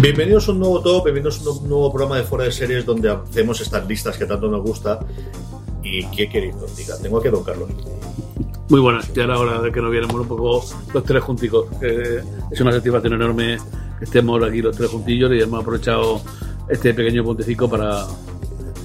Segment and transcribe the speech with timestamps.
[0.00, 3.10] Bienvenidos a un nuevo top, bienvenidos a un nuevo programa de Fuera de Series donde
[3.10, 5.00] hacemos estas listas que tanto nos gusta.
[5.82, 6.96] ¿Y qué queréis que os diga?
[7.02, 7.68] Tengo aquí a Don Carlos.
[8.68, 11.66] Muy buenas, ya era hora de que nos viéramos un poco los tres junticos.
[11.80, 13.58] que es una satisfacción enorme
[13.98, 16.20] que estemos aquí los tres juntillos y hemos aprovechado
[16.68, 18.04] este pequeño puentecico para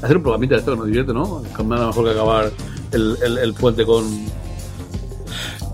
[0.02, 1.41] hacer un programita de esto que nos divierte, ¿no?
[1.66, 2.52] Nada mejor que acabar
[2.91, 4.05] el, el- el puente con.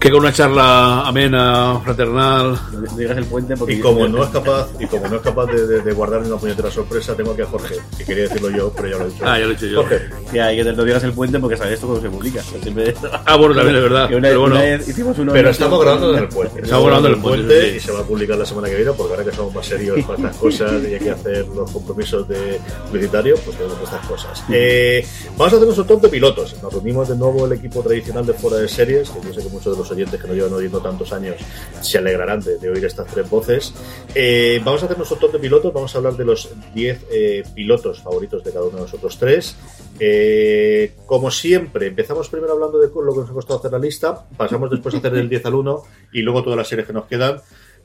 [0.01, 2.59] Que con una charla amena, fraternal.
[2.71, 3.73] No digas el puente porque...
[3.75, 6.37] Y como no es capaz, y como no es capaz de, de, de guardar una
[6.37, 9.23] puñetera sorpresa, tengo aquí a Jorge, que quería decirlo yo, pero ya lo he dicho.
[9.23, 9.83] Ah, ya lo he dicho yo.
[9.83, 12.41] Jorge, Ya, y que te no digas el puente porque sabes esto cuando se publica.
[12.41, 12.95] Siempre...
[13.25, 14.11] Ah, bueno, también es verdad.
[14.11, 16.61] Una, Pero bueno, una hicimos uno pero estamos grabando en el puente.
[16.61, 17.77] Estamos grabando en el puente, sí.
[17.77, 20.03] y se va a publicar la semana que viene, porque ahora que somos más serios
[20.03, 24.43] para estas cosas y hay que hacer los compromisos de publicitarios, pues tenemos estas cosas.
[24.51, 25.05] Eh,
[25.37, 26.55] vamos a hacer un top de pilotos.
[26.63, 29.49] Nos reunimos de nuevo el equipo tradicional de Fuera de Series, que yo sé que
[29.49, 31.35] muchos de los oyentes que nos llevan oyendo tantos años
[31.81, 33.73] se alegrarán de, de oír estas tres voces.
[34.15, 37.43] Eh, vamos a hacer nuestro top de pilotos, vamos a hablar de los 10 eh,
[37.53, 39.55] pilotos favoritos de cada uno de nosotros tres.
[39.99, 44.25] Eh, como siempre, empezamos primero hablando de lo que nos ha costado hacer la lista,
[44.37, 47.05] pasamos después a hacer el 10 al 1 y luego todas las series que nos
[47.05, 47.41] quedan.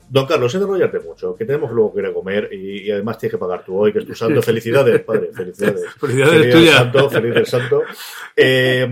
[0.09, 3.33] Don Carlos, enrollarte mucho, que tenemos luego que ir a comer y, y además tienes
[3.33, 4.41] que pagar tú hoy, que es tu santo.
[4.41, 5.83] Felicidades, padre, felicidades.
[5.99, 6.75] Felicidades tuyas.
[6.75, 7.81] santo, feliz el santo.
[8.35, 8.89] Eh,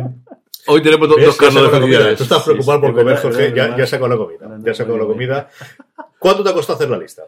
[0.68, 2.18] hoy tenemos dos, dos sacó de felicidades.
[2.18, 4.58] Tú estás preocupado Sí, por comer, Jorge, es ya, ya sacó la comida.
[4.64, 5.50] Ya sacó la comida.
[6.20, 7.24] ¿Cuánto te ha costado hacer la lista?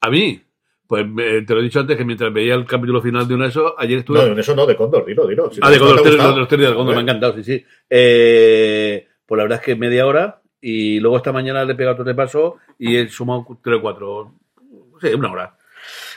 [0.00, 0.40] A mí,
[0.86, 3.44] pues eh, te lo he dicho antes que mientras veía el capítulo final de una
[3.44, 4.18] de eso, ayer estuve.
[4.18, 5.50] No, en eso no, de Cóndor, dilo, dilo.
[5.50, 6.38] Si ah, no- de Condor, ha los tres- gustado.
[6.38, 7.64] los tres días de Condor, me ha encantado, sí, sí.
[7.90, 11.94] Eh, pues la verdad es que media hora y luego esta mañana le he pegado
[11.94, 14.34] otro de paso y he sumado tres o cuatro.
[15.00, 15.56] Sí, una hora.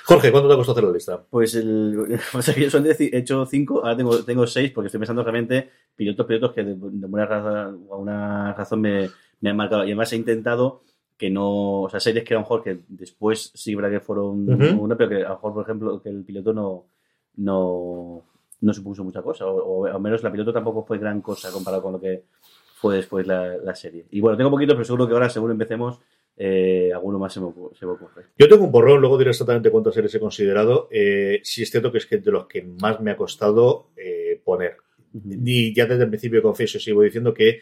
[0.08, 1.22] Jorge, ¿cuánto te ha costado hacer la lista?
[1.30, 5.22] Pues el, o sea, yo he hecho cinco, ahora tengo, tengo seis porque estoy pensando
[5.22, 9.10] realmente pilotos, pilotos que de, de buena razón, alguna razón me,
[9.42, 9.84] me han marcado.
[9.84, 10.84] Y además he intentado
[11.18, 14.48] que no, o sea, series que a lo mejor que después sí, verdad que fueron
[14.80, 16.86] una, pero que a lo mejor, por ejemplo, que el piloto no,
[17.36, 18.24] no,
[18.62, 21.84] no supuso mucha cosa, o, o al menos la piloto tampoco fue gran cosa comparado
[21.84, 22.24] con lo que
[22.76, 24.06] fue después la, la serie.
[24.12, 26.00] Y bueno, tengo poquito, pero seguro que ahora, según empecemos,
[26.38, 28.26] eh, alguno más se me, ocurre- se me ocurre.
[28.38, 30.88] Yo tengo un porrón, luego diré exactamente cuántas series he considerado.
[30.92, 34.40] Eh, sí es cierto que es que de los que más me ha costado eh,
[34.44, 34.78] poner.
[35.14, 37.62] Y ya desde el principio confieso, sigo diciendo que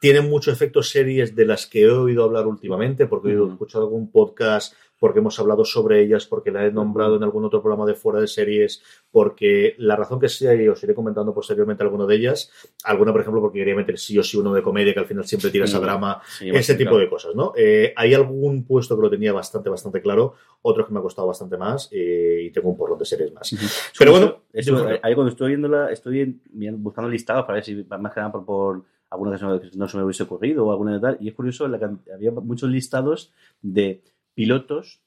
[0.00, 4.10] tienen mucho efecto series de las que he oído hablar últimamente, porque he escuchado algún
[4.10, 7.94] podcast, porque hemos hablado sobre ellas, porque la he nombrado en algún otro programa de
[7.96, 12.14] fuera de series, porque la razón que sea, y os iré comentando posteriormente alguna de
[12.14, 12.52] ellas,
[12.84, 15.24] alguna, por ejemplo, porque quería meter sí o sí uno de comedia, que al final
[15.24, 15.82] siempre tiras a Sí.
[15.82, 17.52] drama, Sí, ese tipo de cosas, ¿no?
[17.56, 21.26] Eh, hay algún puesto que lo tenía bastante, bastante claro, otros que me ha costado
[21.26, 23.52] bastante más eh, y tengo un porrón de series más.
[23.98, 26.40] Pero bueno, Eso, ahí cuando estoy viéndola, estoy
[26.78, 30.04] buscando listados para ver si más que nada por, por alguna que no se me
[30.04, 31.16] hubiese ocurrido o alguna de tal.
[31.20, 31.80] Y es curioso, la
[32.14, 33.32] había muchos listados
[33.62, 34.00] de
[34.34, 35.01] pilotos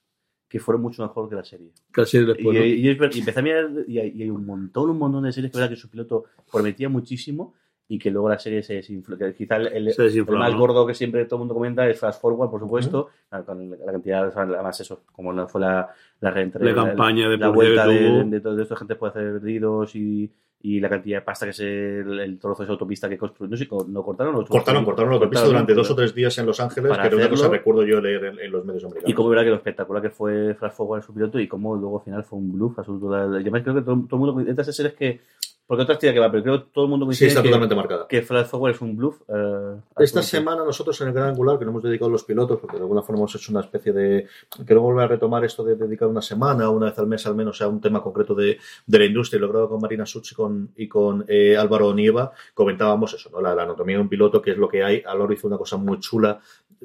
[0.55, 1.67] que fueron mucho mejor que la serie.
[1.91, 2.57] Casi Y, después.
[2.57, 2.63] ¿no?
[2.65, 5.23] y es ver- y empecé a mirar y hay, y hay un montón, un montón
[5.25, 7.53] de series que, verdad que su piloto prometía muchísimo
[7.89, 9.17] y que luego la serie se desinfló.
[9.37, 10.57] Quizá el, el- el más ¿no?
[10.59, 13.09] gordo que siempre todo el mundo comenta es Fast Forward, por supuesto,
[13.45, 15.89] con la cantidad, además eso, como no fue la,
[16.21, 19.93] la, reentre- La campaña de la vuelta de, de todo esto, gente puede hacer perdidos
[19.97, 20.31] y,
[20.67, 23.51] y la cantidad de pasta que es el, el trozo de esa autopista que construyó.
[23.51, 24.35] No sé, ¿no cortaron?
[24.35, 27.07] o- Cortaron, cortaron la autopista Cortaron, durante dos o tres días en Los Ángeles, que
[27.07, 29.09] era una cosa recuerdo yo leer en, en los medios americanos.
[29.09, 31.75] Y cómo verá que lo espectacular que fue Flash Forward en su piloto y cómo
[31.75, 33.13] luego al final fue un bluff absoluto.
[33.37, 35.21] Y además creo que todo, todo el mundo, estas series que,
[35.67, 37.47] porque otra tira que va, pero creo que todo el mundo sí, coincide está que,
[37.49, 38.07] totalmente marcada.
[38.07, 39.21] que Forward es un bluff.
[39.27, 42.59] eh, Esta semana nosotros en el Gran Angular, que no hemos dedicado a los pilotos,
[42.59, 44.27] porque de alguna forma hemos hecho una especie de...
[44.65, 47.61] Quiero volver a retomar esto de dedicar una semana, una vez al mes al menos,
[47.61, 49.37] a un tema concreto de, de la industria.
[49.37, 52.31] Y lo grabado con Marina Such y con, y con eh, Álvaro Nieva.
[52.53, 53.41] Comentábamos eso, ¿no?
[53.41, 55.01] La, la anatomía de un piloto, que es lo que hay.
[55.05, 56.39] Aloro hizo una cosa muy chula.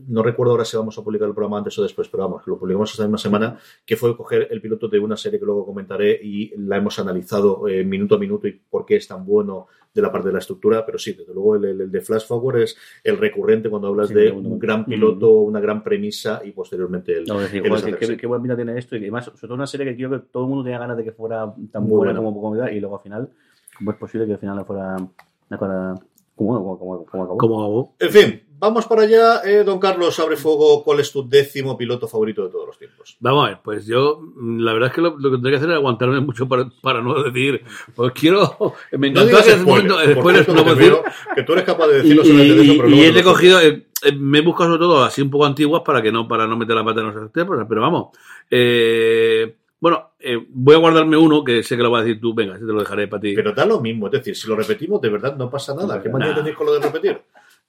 [0.06, 2.58] No recuerdo ahora si vamos a publicar el programa antes o después, pero vamos, lo
[2.58, 6.18] publicamos esta misma semana, que fue coger el piloto de una serie que luego comentaré
[6.22, 10.02] y la hemos analizado eh, minuto a minuto y por qué es tan bueno de
[10.02, 12.58] la parte de la estructura, pero sí, desde luego el, el- el de Flash Forward
[12.60, 14.86] es el recurrente cuando hablas Sí, de un gran Mm.
[14.86, 18.42] piloto, una gran premisa y posteriormente el, No, es decir, el joder, qué, qué- buena
[18.42, 20.62] pinta tiene esto y además, sobre todo una serie que creo que todo el mundo
[20.64, 22.34] tenía ganas de que fuera tan Muy buena, buena.
[22.40, 23.28] como era, y luego al final,
[23.76, 25.94] ¿cómo es posible que al final no fuera una cosa
[26.36, 27.94] como, como, como, como acabó?
[27.98, 29.40] En fin, vamos para allá.
[29.44, 30.84] Eh, don Carlos, abre fuego.
[30.84, 33.16] ¿Cuál es tu décimo piloto favorito de todos los tiempos?
[33.20, 35.56] Vamos a ver, pues yo, mm, la verdad es que lo, lo que tendría que
[35.56, 37.62] hacer es aguantarme mucho para, para no decir,
[37.96, 41.04] pues quiero, me No encantó spoilers no que, puedo te decir, veo
[41.34, 43.86] que tú eres capaz de decirlo solamente de eso, y- pero y he cogido, eh,
[44.04, 46.56] eh, me he buscado sobre todo así un poco antiguas para que no, para no
[46.56, 48.08] meter la pata en los temas, pero vamos,
[48.50, 52.34] eh, bueno, eh, voy a guardarme uno que sé que lo vas a decir tú,
[52.34, 53.32] venga, te lo dejaré para ti.
[53.34, 56.02] Pero da lo mismo, es decir, si lo repetimos, de verdad no pasa nada.
[56.02, 56.34] ¿Qué manía Nah.
[56.34, 57.18] tenéis con lo de repetir?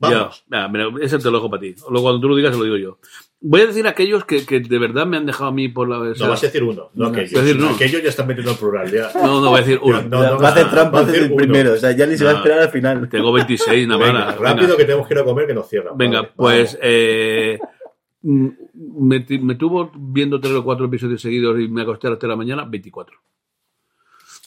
[0.01, 0.43] Vamos.
[0.51, 1.75] ya, mira, ese te lo dejo para ti.
[1.89, 2.97] Luego cuando tú lo digas, se lo digo yo.
[3.43, 5.99] Voy a decir aquellos que, que de verdad me han dejado a mí por la.
[5.99, 7.33] o No vas a decir uno, no No, aquellos.
[7.39, 7.69] a decir no.
[7.69, 8.91] Aquellos ya están metiendo el plural.
[8.91, 9.11] Ya.
[9.15, 10.01] no, no, voy a decir uno.
[10.03, 12.05] No, no, va a hacer trampa va a desde decir el primero, o sea, ya
[12.05, 12.39] ni se va a No.
[12.39, 13.09] esperar al final.
[13.09, 14.37] Tengo 26, nada más.
[14.37, 14.77] rápido venga.
[14.77, 15.97] que tenemos que ir a comer que nos cierran.
[15.97, 17.57] Venga, Vale, pues eh,
[18.21, 23.17] me, tuvo viendo tres o cuatro episodios seguidos y me acosté hasta la mañana, 24.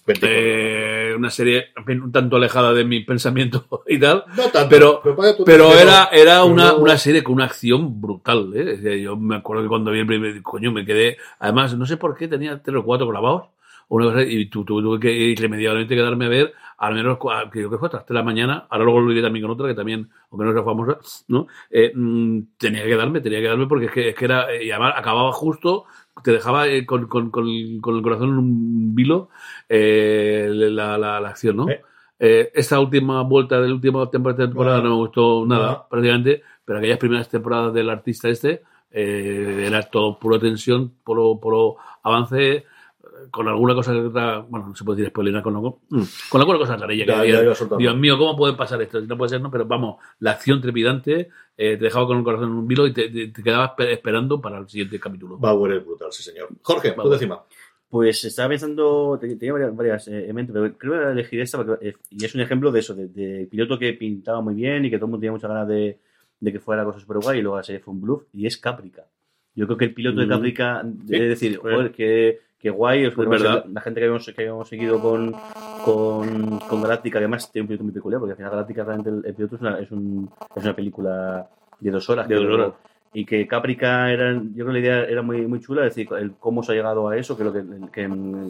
[0.07, 0.29] 24.
[0.39, 5.01] Eh, una serie un tanto alejada de mi pensamiento y tal, no tanto, pero-
[5.45, 8.51] pero era, era una, no- una serie con una acción brutal.
[8.55, 9.01] ¿eh?
[9.03, 12.17] Yo me acuerdo que cuando vi el primer, coño, me quedé, además, no sé por
[12.17, 13.45] qué tenía tres o cuatro grabados.
[13.89, 17.19] Una cosa, y tu- tu- tuve que irremediablemente quedarme a ver, al menos,
[17.51, 18.67] creo que fue hasta las 3 de la mañana.
[18.71, 20.99] Ahora luego lo diré también con otra, que también, aunque no sea famosa,
[21.29, 21.47] ¿no?
[21.71, 24.71] Eh, mm, tenía que quedarme, tenía que quedarme porque es que, es que era, y
[24.71, 25.85] además acababa justo,
[26.23, 29.29] te dejaba eh, con, con- con- con el corazón en un vilo
[29.69, 31.69] eh, la, la- la acción, ¿no?
[31.69, 31.83] Eh.
[32.19, 36.79] Eh, esta última vuelta de la última temporada, temporada no me gustó nada, prácticamente, pero
[36.79, 42.65] aquellas primeras temporadas del artista este eh, era todo puro tensión, puro, puro avance, eh,
[43.35, 46.41] con alguna cosa que otra, bueno, no se puede decir spoiler, con, algo- mm, con
[46.41, 47.35] alguna cosa rarilla que Ya, había.
[47.37, 47.79] ya iba soltando.
[47.81, 49.01] Dios mío, ¿cómo puede pasar esto?
[49.01, 52.51] No puede ser, no, pero vamos, la acción trepidante eh, te dejaba con el corazón
[52.51, 55.37] en un vilo y te, te- te quedabas pe- esperando para el siguiente capítulo.
[55.39, 56.49] Bauer es brutal, sí, señor.
[56.63, 57.13] Jorge, Bauer.
[57.13, 57.43] décima.
[57.89, 61.13] Pues estaba pensando, te- tenía varias, varias eh, en mente, pero creo que voy a
[61.13, 64.41] elegir esta porque, eh, y es un ejemplo de eso, de, de piloto que pintaba
[64.41, 65.99] muy bien y que todo el mundo tenía muchas ganas de,
[66.41, 68.47] de que fuera la cosa súper guay y luego la serie fue un bluff y
[68.47, 69.05] es Caprica.
[69.55, 70.31] Yo creo que el piloto de Mm.
[70.31, 73.65] Caprica, Sí, es decir, pues, joder, que, que guay, os pues la, verdad.
[73.67, 75.35] la gente que habíamos, que habíamos seguido con,
[75.85, 79.11] con, con Galáctica, que además tiene un piloto muy peculiar, porque al final Galáctica realmente
[79.11, 81.47] el, el piloto es una, es, un, es una película
[81.81, 82.27] de dos horas.
[82.27, 82.73] De dos horas.
[83.13, 86.09] y que Caprica era, yo creo que la idea era muy, muy chula, es decir,
[86.19, 87.63] el cómo se ha llegado a eso, que lo que,
[87.93, 88.09] que,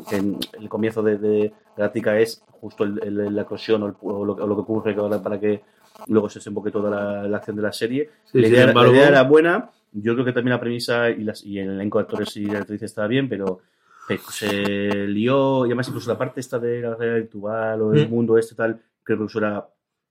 [0.08, 0.16] que
[0.60, 4.46] el comienzo de, de Galáctica es justo el, el- la eclosión o, o lo, o
[4.46, 5.62] lo que ocurre para que
[6.06, 8.10] luego se desemboque toda la, la acción de la serie.
[8.24, 11.24] Sí, la, idea, la embargo- idea era buena, yo creo que también la premisa y,
[11.24, 13.62] las, y el elenco de actores y de actrices estaba bien, pero pe-
[14.30, 18.10] se lió, y además incluso la parte esta de la realidad virtual o el Mm.
[18.10, 19.68] mundo este tal, creo que eso era,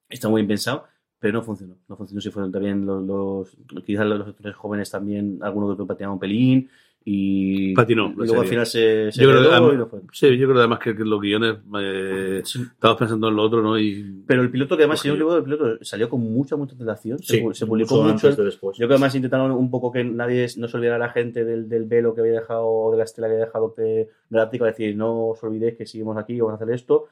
[0.10, 0.86] está muy bien pensado,
[1.20, 1.78] pero no funcionó.
[1.88, 5.88] No funcionó si fueron también los, los quizás los actores jóvenes también, algunos que otros
[5.88, 6.70] patinaban un pelín
[7.06, 10.00] y, Patinó, y luego al final se, se Yo creo además- y no fue.
[10.14, 13.78] Sí, yo creo además que, que los guiones, eh, estabas pensando en lo otro, ¿no?
[13.78, 15.26] Y Pero el piloto que además, si no Ojillo.
[15.28, 17.20] me equivoco, el piloto salió con mucha, mucha antelación.
[17.20, 18.28] Se, Sí, pu- se publicó mucho mucho.
[18.28, 18.78] antes de después.
[18.78, 21.68] Yo creo que además intentaron un poco que nadie no se olvidara la gente del,
[21.68, 24.96] del velo que había dejado, o de la estela que había dejado que Galáctica, decir,
[24.96, 27.06] no os olvidéis que seguimos aquí, vamos a hacer esto.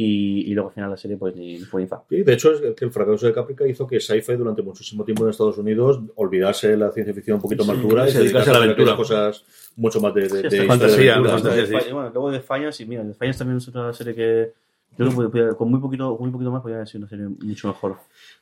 [0.00, 2.04] Y, y luego al final la serie pues ni fue ni fa.
[2.08, 5.24] Sí, de hecho, es que el fracaso de Caprica hizo que sci-fi durante muchísimo tiempo
[5.24, 8.50] en Estados Unidos olvidase la ciencia ficción un poquito más Sí, dura y se dedicase
[8.50, 8.94] a la aventura.
[8.94, 12.80] cosas mucho más de, de, Sí, de fantasía, de de de bueno, luego de Defiance,
[12.80, 14.52] y mira, Defiance también es otra serie que
[14.98, 17.28] yo creo que con muy poquito, con muy poquito más podría haber sido una serie
[17.28, 17.96] mucho mejor.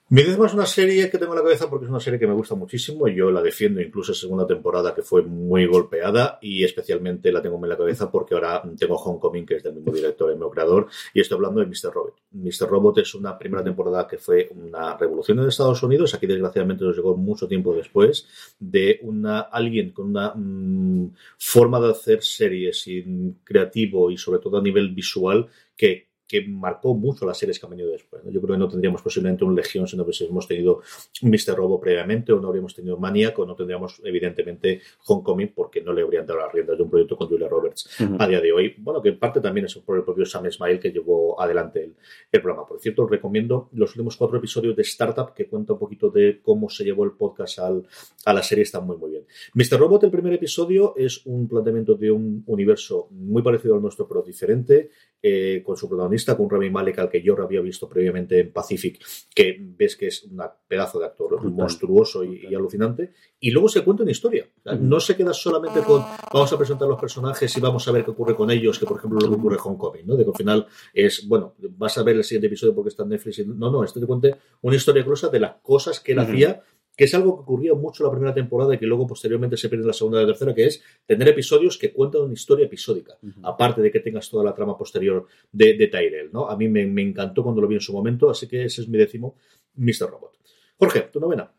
[0.09, 2.29] Mi décima es una serie que tengo en la cabeza porque es una serie que
[2.29, 6.39] me gusta muchísimo y yo la defiendo incluso en segunda temporada que fue muy golpeada
[6.41, 9.93] y especialmente la tengo en la cabeza porque ahora tengo Homecoming que es del mismo
[9.93, 11.93] director, el mismo creador y estoy hablando de Mr.
[11.93, 12.15] Robot.
[12.31, 12.69] Mr.
[12.69, 16.95] Robot es una primera temporada que fue una revolución en Estados Unidos, aquí desgraciadamente nos
[16.95, 18.29] llegó mucho tiempo después
[18.61, 24.59] de una alguien con una mm, forma de hacer series y, creativo y sobre todo
[24.59, 28.25] a nivel visual que que marcó mucho las series que han venido después.
[28.25, 28.31] ¿no?
[28.31, 30.83] Yo creo que no tendríamos posiblemente un Legión si no hubiésemos tenido
[31.23, 31.57] Mr.
[31.57, 36.03] Robo previamente, o no habríamos tenido Maniac, o no tendríamos, evidentemente, Homecoming, porque no le
[36.03, 38.75] habrían dado las riendas de un proyecto con Julia Roberts a día de hoy.
[38.79, 41.95] Bueno, que en parte también es por el propio Sam Smile que llevó adelante el,
[42.33, 42.67] el programa.
[42.67, 46.41] Por cierto, os recomiendo los últimos cuatro episodios de Startup, que cuenta un poquito de
[46.43, 47.87] cómo se llevó el podcast al,
[48.25, 49.25] a la serie, están muy, muy bien.
[49.55, 49.79] Mr.
[49.79, 54.23] Robot, el primer episodio, es un planteamiento de un universo muy parecido al nuestro, pero
[54.23, 54.91] diferente,
[55.23, 59.03] eh, con su protagonista, con Rami Malek, al que yo había visto previamente en Pacific,
[59.35, 61.51] que ves que es un pedazo de actor Brutal.
[61.53, 64.49] monstruoso y, y alucinante, y luego se cuenta una historia.
[64.59, 64.85] O sea, Ujú.
[64.85, 68.11] No se queda solamente con vamos a presentar los personajes y vamos a ver qué
[68.13, 70.17] ocurre con ellos, que por ejemplo lo que ocurre en Homecoming, ¿no?
[70.17, 73.09] De que al final es, bueno, vas a ver el siguiente episodio porque está en
[73.11, 73.39] Netflix.
[73.41, 74.29] y- no, no, esto te cuenta
[74.63, 76.63] una historia gruesa de las cosas que él hacía,
[76.97, 79.83] que es algo que ocurría mucho la primera temporada y que luego posteriormente se pierde
[79.83, 83.19] en la segunda y la tercera, que es tener episodios que cuentan una historia episódica,
[83.43, 86.49] aparte de que tengas toda la trama posterior de, de Tyrell, ¿no?
[86.49, 88.89] A mí me, me encantó cuando lo vi en su momento, así que ese es
[88.89, 89.37] mi décimo
[89.75, 90.11] Mr.
[90.11, 90.39] Robot.
[90.79, 91.51] Jorge, tu novena.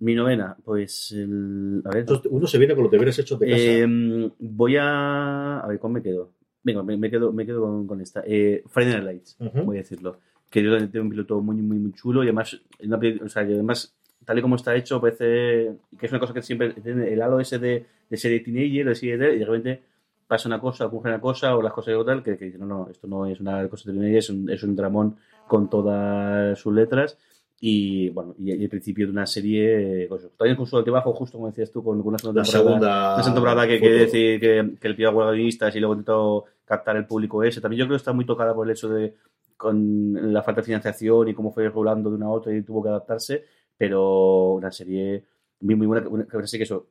[0.00, 1.12] Mi novena, pues.
[1.12, 2.06] El, a ver.
[2.30, 3.62] Uno se viene con los deberes hechos de casa.
[3.62, 5.60] Eh, voy a.
[5.60, 6.32] A ver, ¿cómo me quedo?
[6.62, 8.22] Venga, me, me quedo, me quedo con, con esta.
[8.26, 10.18] Eh, Friday Night Lights, voy a decirlo.
[10.48, 13.52] Que yo tengo un piloto muy, muy, muy chulo y además, una o sea, y
[13.52, 13.94] además,
[14.30, 17.58] tal y como está hecho, parece que es una cosa que siempre el halo ese
[17.58, 19.82] de, de serie teenager, de serie de, y de repente
[20.28, 22.88] pasa una cosa, ocurre una cosa, o las cosas o tal, que, que no, no,
[22.88, 25.16] esto no es una cosa de teenager, es un, es un dramón
[25.48, 27.18] con todas sus letras.
[27.58, 31.48] Y bueno, y, el principio de una serie, pues, también con su altibajo, justo como
[31.48, 32.70] decías tú, con, con una segunda la temporada.
[32.70, 33.14] segunda.
[33.16, 36.96] Una temporada que quiere decir que, que el pido a guionistas y luego intentó captar
[36.96, 37.60] el público ese.
[37.60, 39.12] También yo creo que está muy tocada por el hecho de
[39.60, 42.82] con la falta de financiación y cómo fue rolando de una a otra y tuvo
[42.82, 43.44] que adaptarse,
[43.80, 45.24] pero una serie
[45.60, 46.88] muy, muy buena, una, una serie que eso,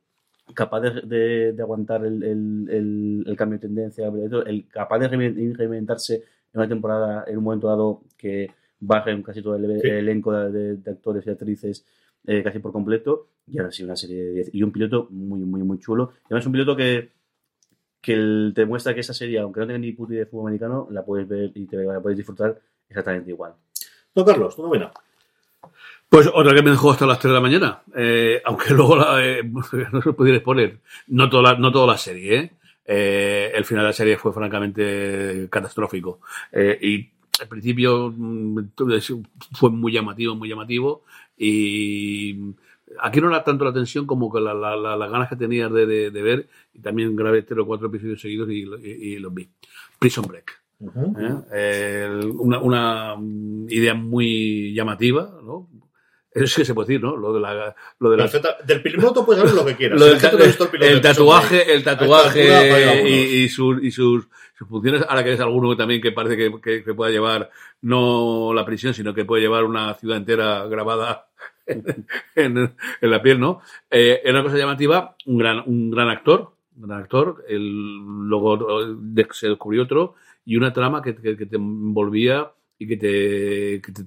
[0.56, 4.08] capaz de, de- de aguantar el, el- el- el cambio de tendencia,
[4.48, 9.44] el, capaz de rein- reinventarse en una temporada en un momento dado que bajen casi
[9.44, 9.88] todo el, Sí.
[9.88, 11.86] elenco de, de- actores y actrices
[12.26, 15.40] eh, casi por completo y ahora sí una serie de 10 y un piloto muy
[15.42, 17.12] muy muy chulo además un piloto que
[18.02, 21.04] que te muestra que esa serie aunque no tenga ni puta de fútbol americano la
[21.06, 23.54] puedes ver y te la puedes disfrutar exactamente igual
[24.16, 24.92] Don Carlos, tu novena.
[26.10, 27.82] Pues otra que me dejó hasta las 3 de la mañana.
[27.96, 29.44] Eh, aunque luego la, eh,
[29.94, 30.80] no se pudiera exponer.
[31.08, 32.52] No toda la, no toda la serie, ¿eh?
[32.92, 36.22] Eh, el final de la serie fue francamente catastrófico.
[36.52, 37.10] Eh, y
[37.42, 38.60] al principio mm,
[39.54, 41.04] fue muy llamativo, muy llamativo.
[41.38, 42.36] Y
[43.00, 45.72] aquí no era tanto la tensión como que la- la- la- las ganas que tenías
[45.72, 46.50] de, de- de ver.
[46.74, 49.48] Y también grabé tres o cuatro episodios seguidos y, y- y los vi.
[50.00, 50.60] Prison Break.
[50.80, 51.16] Ujú.
[51.20, 52.06] ¿eh?
[52.08, 55.68] El- una, una mm, idea muy llamativa, ¿no?
[56.32, 57.16] Eso sí que se puede decir, ¿no?
[57.18, 58.58] Lo de la, lo de la- Perfecta.
[58.64, 60.00] Del piloto puedes hablar lo que quieras.
[60.00, 63.84] lo del ta- el piloto el de Prison tatuaje, el tatuaje altura, y, y sus,
[63.84, 67.10] y sus, sus funciones, ahora que es alguno también que parece que, que, que pueda
[67.12, 67.50] llevar
[67.82, 71.28] no la prisión, sino que puede llevar una ciudad entera grabada
[71.66, 71.84] en,
[72.36, 73.62] en- en la piel, ¿no?
[73.90, 78.84] Eh, era una cosa llamativa, un gran, un gran actor, un gran actor, el, luego
[79.18, 80.14] eh, se descubrió otro,
[80.46, 84.06] y una trama que- que te envolvía y que te, que te-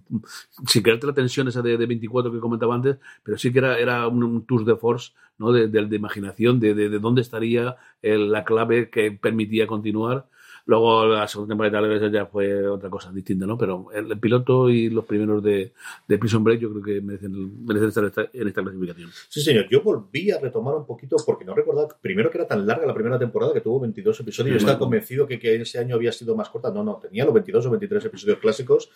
[0.67, 3.79] sin crearte la tensión esa de, de 24 que comentaba antes, pero sí que era,
[3.79, 5.53] era un, tour de force, ¿no?
[5.53, 10.27] De, de- de imaginación, de dónde estaría el- la clave que permitía continuar.
[10.67, 13.59] Luego la segunda temporada de Tal ya fue otra cosa distinta, ¿no?
[13.59, 15.73] Pero el, el piloto y los primeros de,
[16.07, 19.11] de Prison Break yo creo que merecen, merecen estar esta- en esta clasificación.
[19.29, 19.67] Sí, señor.
[19.71, 22.95] Yo volví a retomar un poquito porque no recordaba primero que era tan larga la
[22.95, 24.53] primera temporada que tuvo 22 episodios.
[24.53, 24.85] Yo estaba Bueno.
[24.87, 26.71] convencido que, que ese año había sido más corta.
[26.71, 28.91] No, no, tenía los 22 o 23 episodios clásicos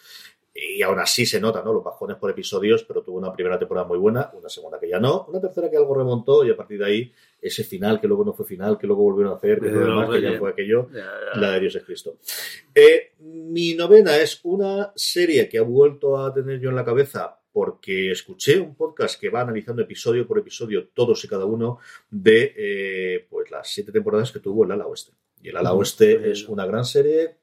[0.56, 1.72] y aún así se nota, ¿no?
[1.72, 4.98] Los bajones por episodios, pero tuvo una primera temporada muy buena, una segunda que ya
[4.98, 8.24] no, una tercera que algo remontó y a partir de ahí ese final que luego
[8.24, 10.22] no fue final, que luego volvieron a hacer, que, Eh, todo lo demás, no, que
[10.22, 10.88] ya ya- fue aquello.
[11.34, 12.16] La de Dios es Cristo.
[12.74, 17.38] Eh, mi novena es una serie que ha vuelto a tener yo en la cabeza
[17.52, 21.78] porque escuché un podcast que va analizando episodio por episodio todos y cada uno
[22.10, 25.12] de eh, pues las siete temporadas que tuvo el Ala Oeste.
[25.42, 25.72] Y el Ala.
[25.74, 27.36] Oeste es una gran serie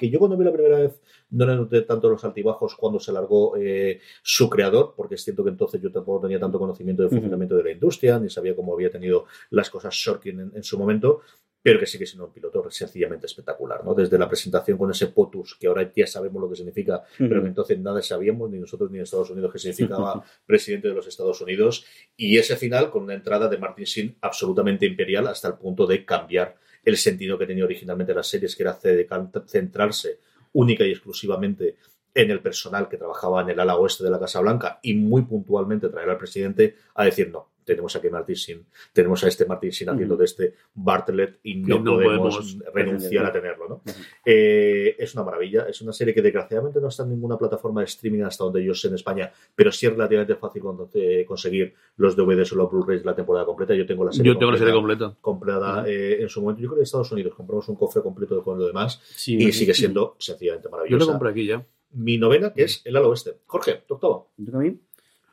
[0.00, 3.12] que yo cuando vi la primera vez no le noté tanto los altibajos cuando se
[3.12, 7.10] largó eh, su creador, porque es cierto que entonces yo tampoco tenía tanto conocimiento del
[7.10, 10.78] funcionamiento de la industria, ni sabía cómo había tenido las cosas Shorkin en, en su
[10.78, 11.20] momento,
[11.62, 13.94] pero que sigue siendo un piloto sencillamente espectacular, ¿no?
[13.94, 17.48] Desde la presentación con ese POTUS, que ahora ya sabemos lo que significa, pero que
[17.48, 21.38] entonces nada sabíamos, ni nosotros ni en Estados Unidos, que significaba presidente de los Estados
[21.42, 21.84] Unidos,
[22.16, 26.06] y ese final con una entrada de Martin Sheen absolutamente imperial hasta el punto de
[26.06, 29.06] cambiar el sentido que tenía originalmente las series, que era ce-
[29.46, 30.18] centrarse
[30.52, 31.76] única y exclusivamente
[32.14, 35.22] en el personal que trabajaba en el ala oeste de la Casa Blanca y muy
[35.22, 39.44] puntualmente traer al presidente a decir no, tenemos a Ken Martin Sin, tenemos a este
[39.46, 43.82] Martin Sin haciendo de este Bartlett y no, no podemos, podemos renunciar a tenerlo, ¿no?
[44.24, 47.86] Eh, es una maravilla, es una serie que desgraciadamente no está en ninguna plataforma de
[47.86, 50.62] streaming hasta donde yo sé en España, pero sí es relativamente fácil
[50.94, 53.74] eh, conseguir los DVDs o los Blu-rays de la temporada completa.
[53.74, 55.16] Yo tengo la serie Yo tengo la serie completa.
[55.20, 56.60] comprada eh, en su momento.
[56.62, 59.52] Yo creo que en Estados Unidos compramos un cofre completo con lo demás Sí, y
[59.52, 61.04] sigue siendo sencillamente Yo maravillosa.
[61.06, 61.66] lo compré aquí ya.
[61.92, 63.38] Mi novena, que es El Ala Oeste.
[63.46, 64.22] Jorge, tu octava.
[64.36, 64.80] ¿Yo también?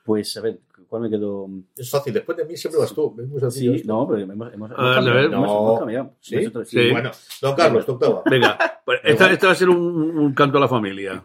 [0.07, 1.47] Pues a ver, ¿cuál me quedó?
[1.75, 3.13] Es fácil, después de mí siempre vas tú.
[3.21, 3.93] Es muy sencillo Sí, esto.
[3.93, 5.17] no, pero hemos, hemos, hemos A ver, a cambiado.
[5.17, 5.25] ver.
[5.25, 5.53] hemos- No.
[5.67, 6.13] hemos cambiado.
[6.21, 6.35] ¿Sí?
[6.37, 6.91] Nosotros- Sí.
[6.91, 7.11] Bueno,
[7.41, 8.21] don Carlos, tu octava.
[8.25, 9.77] Venga, pues esta, esta va a ser un,
[10.17, 11.23] un canto a la familia.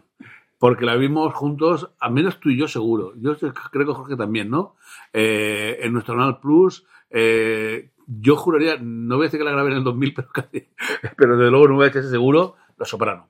[0.59, 3.13] Porque la vimos juntos, al menos tú y yo seguro.
[3.17, 4.75] Yo creo que Jorge también, ¿no?
[5.11, 9.71] Eh, en nuestro canal Plus, eh, yo juraría, no voy a decir que la grabé
[9.71, 10.67] en el 2000, pero casi,
[11.17, 13.29] pero desde luego en VHS seguro, Los Soprano.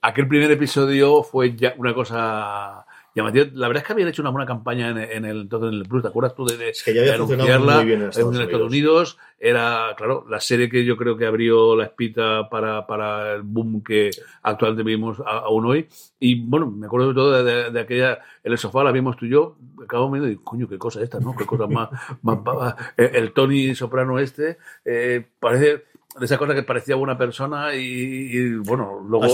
[0.00, 3.46] Aquel primer episodio fue ya una cosa llamativa.
[3.54, 5.88] La verdad es que habían hecho una buena campaña en, en el entonces en el
[5.88, 6.02] Plus.
[6.02, 8.08] ¿Te acuerdas tú de, de, Es que ya había de funcionado anunciarla muy bien en
[8.42, 9.18] Estados Unidos?
[9.40, 13.82] Era, claro, la serie que yo creo que abrió la espita para, para el boom
[13.84, 14.10] que
[14.42, 15.86] actualmente vivimos a- aún hoy.
[16.18, 19.16] Y bueno, me acuerdo sobre todo de, de- de aquella, en el sofá la vimos
[19.16, 21.36] tú y yo, acabamos viendo y coño, qué cosa esta, ¿no?
[21.36, 21.88] Qué cosa más,
[22.22, 22.76] más pava.
[22.96, 25.84] El, el Tony Soprano este, eh, parece
[26.18, 29.24] de esa cosa que parecía buena persona y, y, bueno, luego,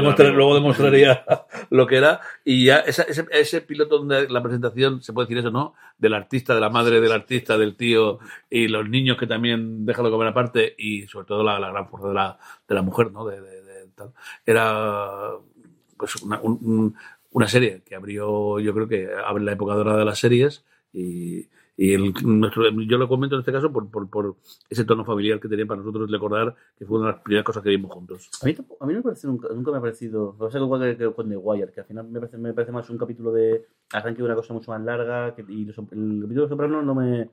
[0.00, 1.24] demostrar- luego demostraría
[1.70, 5.38] lo que era y ya esa- ese, ese piloto donde la presentación, se puede decir
[5.38, 5.74] eso, ¿no?
[5.98, 8.18] Del artista, de la madre del artista, del tío
[8.48, 11.88] y los niños que también dejan de comer aparte y sobre todo la, la gran
[11.88, 13.26] fuerza de la, de la mujer, ¿no?
[13.26, 14.12] De, de- de tal.
[14.46, 15.30] Era
[15.96, 16.94] pues una, un- un-
[17.30, 21.46] una serie que abrió, yo creo que abre la época dorada de las series y
[21.78, 24.36] el- nuestro- yo lo comento en este caso por, por, por
[24.68, 27.62] ese tono familiar que tenía para nosotros recordar que fue una de las primeras cosas
[27.62, 28.28] que vimos juntos.
[28.42, 30.32] A mí, a mí no me parece nunca, nunca me ha parecido.
[30.32, 32.52] Lo que pasa igual que, que con The Wire, que al final me parece, me
[32.52, 35.34] parece más un capítulo de arranque de una cosa mucho más larga.
[35.36, 37.30] Que, y los- el capítulo de Soprano no me,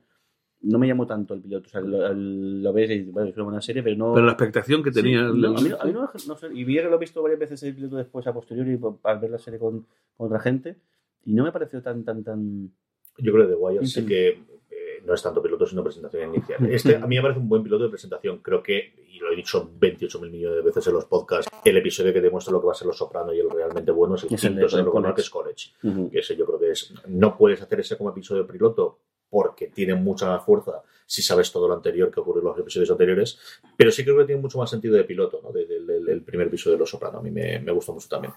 [0.62, 1.66] no me llamó tanto el piloto.
[1.66, 4.14] O sea, lo, lo ves y vale, es una buena serie, pero no.
[4.14, 5.22] Pero la expectación que Sí, tenía...
[5.24, 7.20] no, a mí, no- a mí no, no sé, y vi que lo he visto
[7.20, 9.84] varias veces el piloto después a posteriori al ver la serie con,
[10.16, 10.76] con otra gente
[11.24, 12.70] y no me pareció tan tan tan
[13.18, 16.66] Yo creo que The Wire sí que eh, no es tanto piloto, sino presentación inicial.
[16.70, 18.38] Este a mí me parece un buen piloto de presentación.
[18.38, 21.76] Creo que, y lo he dicho 28 mil millones de veces en los podcasts, el
[21.76, 24.24] episodio que demuestra lo que va a ser Los Soprano y el realmente bueno es
[24.24, 24.84] el Es el de quinto, College.
[24.84, 25.70] recuerdo mal, que es College.
[26.10, 26.92] Que ese yo creo que es.
[27.08, 28.98] No puedes hacer ese como episodio piloto
[29.28, 32.90] porque tiene mucha más fuerza si sabes todo lo anterior que ocurrió en los episodios
[32.90, 33.38] anteriores,
[33.76, 35.52] pero sí creo que tiene mucho más sentido de piloto, ¿no?
[35.52, 37.18] De- del- primer episodio de Los Soprano.
[37.18, 38.32] A mí me, me gustó mucho también.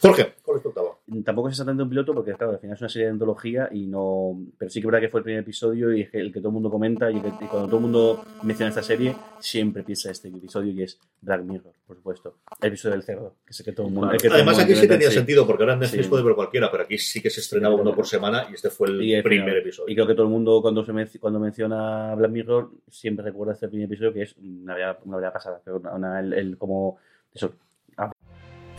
[0.00, 0.98] Jorge, ¿cuál es tu octava?
[1.22, 3.86] Tampoco es exactamente un piloto porque, claro, al final es una serie de antología y
[3.86, 4.38] no.
[4.58, 6.48] Pero sí que es verdad que fue el primer episodio y es el que todo
[6.48, 10.10] el mundo comenta y, que- y cuando todo el mundo menciona esta serie, siempre piensa
[10.10, 12.36] este episodio y es Black Mirror, por supuesto.
[12.60, 14.08] El episodio del cerdo, que sé que todo el mundo.
[14.08, 14.18] Claro.
[14.18, 15.14] que todo el Además, mundo aquí sí tenía sí.
[15.14, 16.10] sentido, porque ahora en Netflix Sí.
[16.10, 18.70] puede ver cualquiera, pero aquí sí que se estrenaba Sí, uno por semana y este
[18.70, 19.92] fue el primer final- episodio.
[19.92, 23.68] Y creo que todo el mundo cuando, se cuando menciona Black Mirror siempre recuerda este
[23.68, 25.60] primer episodio que es una verdad, una verdad pasada.
[25.64, 26.96] Pero una- una- el, el- como
[27.34, 27.52] eso.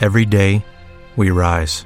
[0.01, 0.61] Every day,
[1.15, 1.85] we rise,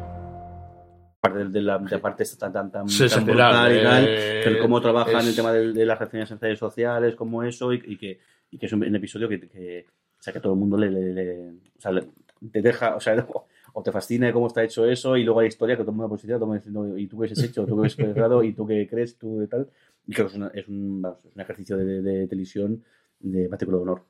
[1.21, 4.41] parte de, de la de parte esta tan tan, Sí, tan brutal y tal, eh,
[4.43, 7.71] pero cómo trabajan es- el tema del- de, las relaciones en redes sociales, como eso,
[7.71, 10.41] y, y que, y que es un, un episodio que, que, o sea, que a
[10.41, 12.07] todo el mundo le, le- le- o sea, le-
[12.51, 13.15] te deja, o sea,
[13.73, 16.45] o, te fascina de cómo está hecho eso, y luego hay historia que positivo, todo
[16.45, 18.87] el mundo diciendo, y tú qué has hecho, tú qué has creado, y tú qué
[18.89, 19.69] crees, tú de tal,
[20.07, 22.83] y creo que es, una- es un, es un ejercicio de, de televisión
[23.19, 24.03] de matrícula de honor.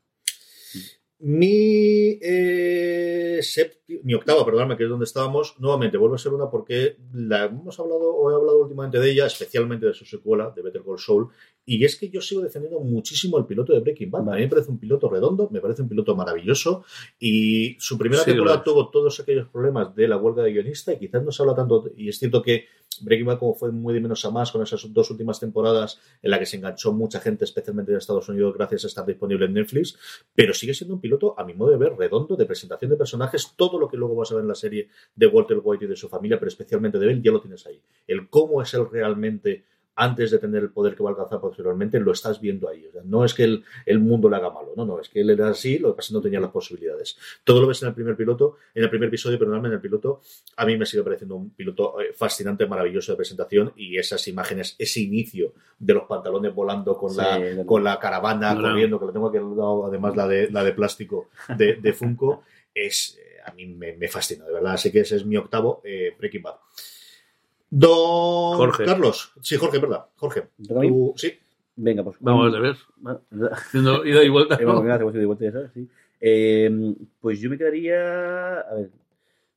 [1.23, 3.39] Mi, eh,
[4.03, 7.79] mi octava, perdóname, que es donde estábamos, nuevamente vuelve a ser una porque la hemos
[7.79, 11.29] hablado o he hablado últimamente de ella, especialmente de su secuela, de Better Call Saul,
[11.65, 14.29] y es que yo sigo defendiendo muchísimo el piloto de Breaking Bad.
[14.29, 16.83] A mí me parece un piloto redondo, me parece un piloto maravilloso,
[17.19, 20.97] y su primera Sí, temporada tuvo todos aquellos problemas de la huelga de guionista, y
[20.97, 22.65] quizás no se habla tanto, y es cierto que
[23.01, 26.31] Breaking Bad como fue muy de menos a más con esas dos últimas temporadas en
[26.31, 29.53] la que se enganchó mucha gente, especialmente de Estados Unidos, gracias a estar disponible en
[29.53, 29.97] Netflix,
[30.35, 33.53] pero sigue siendo un piloto, a mi modo de ver, redondo, de presentación de personajes,
[33.55, 35.95] todo lo que luego vas a ver en la serie de Walter White y de
[35.95, 37.81] su familia, pero especialmente de él, ya lo tienes ahí.
[38.07, 39.63] El cómo es él realmente
[40.01, 42.87] antes de tener el poder que va a alcanzar posteriormente, lo estás viendo ahí.
[42.87, 45.21] O sea, no es que el, el mundo le haga malo, no, no, es que
[45.21, 47.17] él era así, lo que pasa es que no tenía las posibilidades.
[47.43, 50.21] Todo lo ves en el primer piloto, en el primer episodio, perdóname, en el piloto,
[50.57, 54.75] a mí me sigue pareciendo un piloto eh, fascinante, maravilloso de presentación y esas imágenes,
[54.79, 58.67] ese inicio de los pantalones volando con, Sí, la, con la caravana No, no.
[58.69, 61.93] corriendo, que lo tengo aquí al lado, además la de, la de plástico de, de
[61.93, 64.73] Funko, es, eh, a mí me, me fascina, de verdad.
[64.73, 66.55] Así que ese es mi octavo eh, Breaking Bad.
[67.71, 68.85] Don Jorge.
[68.85, 69.31] Carlos.
[69.41, 70.05] Sí, Jorge, verdad.
[70.17, 70.49] Jorge.
[71.15, 71.33] Sí.
[71.77, 72.17] Venga, pues.
[72.19, 72.75] Vamos a ver.
[72.97, 74.55] Bueno, Haciendo ida y vuelta.
[74.61, 75.87] Eh, bueno, hacemos ida y vuelta, ya sabes, sí.
[76.19, 78.59] Eh, pues yo me quedaría.
[78.59, 78.91] A ver,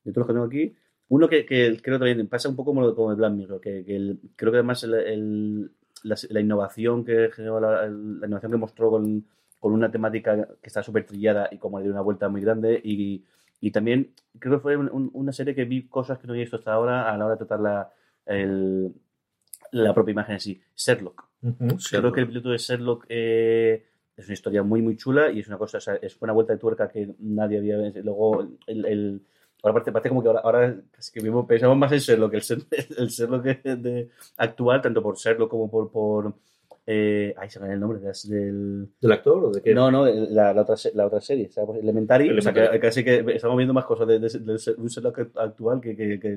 [0.05, 0.74] de todos los que tengo aquí.
[1.09, 3.61] Uno que, que creo que también pasa un poco como, lo- como el Black Mirror,
[3.61, 5.70] que, que el- creo que además el, el-
[6.05, 9.24] la, la innovación que generó, la, la innovación que mostró con,
[9.59, 12.81] con una temática que está súper trillada y como le dio una vuelta muy grande.
[12.83, 13.22] Y,
[13.61, 16.44] y también creo que fue un- un- una serie que vi cosas que no había
[16.44, 17.92] visto hasta ahora a la hora de tratar la,
[18.27, 18.93] el-
[19.73, 20.61] la propia imagen en sí.
[20.77, 21.29] Sherlock.
[21.91, 23.85] Creo que el piloto de Sherlock eh,
[24.17, 26.53] es una historia muy, muy chula y es una cosa, o sea, es una vuelta
[26.53, 28.01] de tuerca que nadie había visto.
[28.03, 29.23] Luego, el, el-
[29.63, 32.41] ahora parece, parece como que ahora, ahora casi que mismo pensamos más en Sherlock, el,
[32.41, 32.67] Sher-
[32.99, 35.91] el Sherlock de, de- actual, tanto por Sherlock como por.
[35.91, 36.35] por
[36.87, 38.88] eh, ay, se me el nombre del.
[39.01, 39.75] ¿Del actor o de qué?
[39.75, 41.68] No, no, la, la otra, la otra serie, ¿sabes?
[41.68, 42.81] Pues Elementary, o sea, que Elementary.
[42.81, 46.29] casi que estamos viendo más cosas de, de- de- un Sherlock actual que, que, que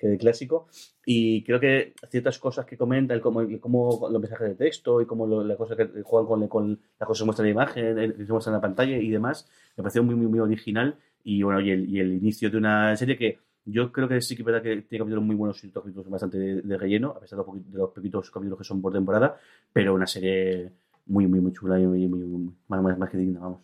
[0.00, 0.68] el, clásico.
[1.04, 5.00] Y creo que ciertas cosas que comenta, el cómo, el cómo los mensajes de texto
[5.00, 7.62] y cómo lo- las cosas que juegan con, con las cosas que muestran en la
[7.62, 10.38] imagen, el- que se muestran en la pantalla y demás, me pareció muy, muy, muy
[10.38, 10.96] original.
[11.24, 13.38] Y bueno, y el, y el inicio de una serie que
[13.70, 16.08] yo creo que sí que es verdad que tiene capítulos muy buenos y otros capítulos
[16.10, 18.80] bastante de, de relleno, a pesar de los, poqui- de los poquitos capítulos que son
[18.82, 19.38] por temporada,
[19.72, 20.70] pero una serie
[21.06, 23.60] muy, muy, muy chula y muy, muy, muy- más, más, más que digna, vamos.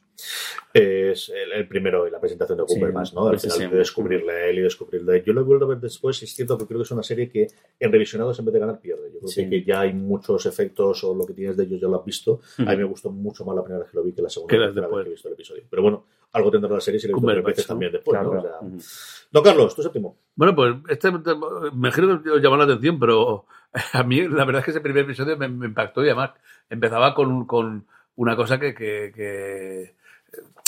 [0.72, 3.28] Es el, el primero y la presentación de Cooper Sí, más, ¿no?
[3.28, 3.66] Al final sí.
[3.66, 5.22] de descubrirle a él y descubrirle.
[5.24, 7.02] Yo lo he vuelto a ver después y es cierto que creo que es una
[7.04, 7.46] serie que
[7.78, 9.10] en revisionados en vez de ganar pierde.
[9.12, 9.48] Yo creo Sí.
[9.48, 12.40] que, ya hay muchos efectos o lo que tienes de ellos ya lo has visto.
[12.58, 14.56] A mí me gustó mucho más la primera vez que lo vi que la segunda
[14.58, 15.62] vez que he visto el episodio.
[15.70, 18.38] Pero bueno, algo tendrá la serie si le he Cumberbatch, veces también después, Claro, ¿no?
[18.38, 18.58] O claro.
[18.60, 18.78] sea, Ujú.
[19.32, 20.16] Don Carlos, tu séptimo.
[20.36, 21.20] Bueno, pues este me
[21.72, 23.46] imagino que os llamó la atención, pero
[23.92, 26.30] a mí la verdad es que ese primer episodio me, me impactó y además
[26.70, 29.94] empezaba con, con una cosa que, que, que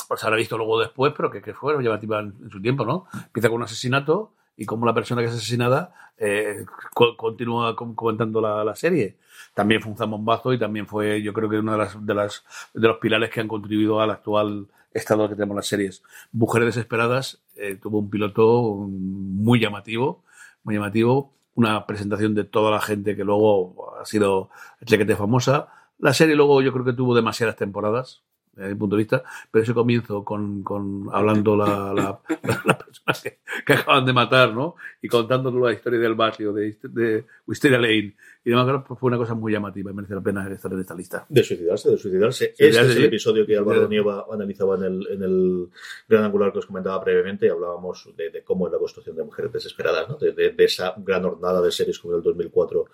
[0.09, 3.07] pues habrá visto luego después, pero que, que fue llamativa en, en su tiempo, ¿no?
[3.27, 7.95] Empieza con un asesinato y cómo la persona que es asesinada eh, co- continúa com-
[7.95, 9.17] comentando la, la serie.
[9.53, 12.45] También fue un zambombazo y también fue, yo creo que uno de, las, de, las,
[12.73, 16.03] de los pilares que han contribuido al actual estado que tenemos las series.
[16.33, 20.25] Mujeres Desesperadas eh, tuvo un piloto muy llamativo,
[20.63, 24.51] muy llamativo, una presentación de toda la gente que luego ha sido
[24.85, 25.69] chequete famosa.
[25.99, 28.23] La serie luego yo creo que tuvo demasiadas temporadas,
[28.57, 32.79] desde mi punto de vista, pero ese comienzo con, con hablando la, la, la, la
[32.79, 34.75] persona que, que acaban de matar, ¿no?
[35.03, 39.17] Y contando la historia del barrio, de, de Wisteria Lane y demás, que fue una
[39.19, 41.27] cosa muy llamativa y merece la pena estar en esta lista.
[41.29, 42.45] De suicidarse, de suicidarse.
[42.57, 43.05] Este es el sí.
[43.05, 43.89] episodio que Álvaro.
[43.89, 45.69] Nieva analizaba en el, en el
[46.09, 49.25] gran angular que os comentaba previamente y hablábamos de, de cómo es la construcción de
[49.25, 50.17] Mujeres Desesperadas, ¿no?
[50.17, 52.87] de, de- de esa gran jornada de series como el 2004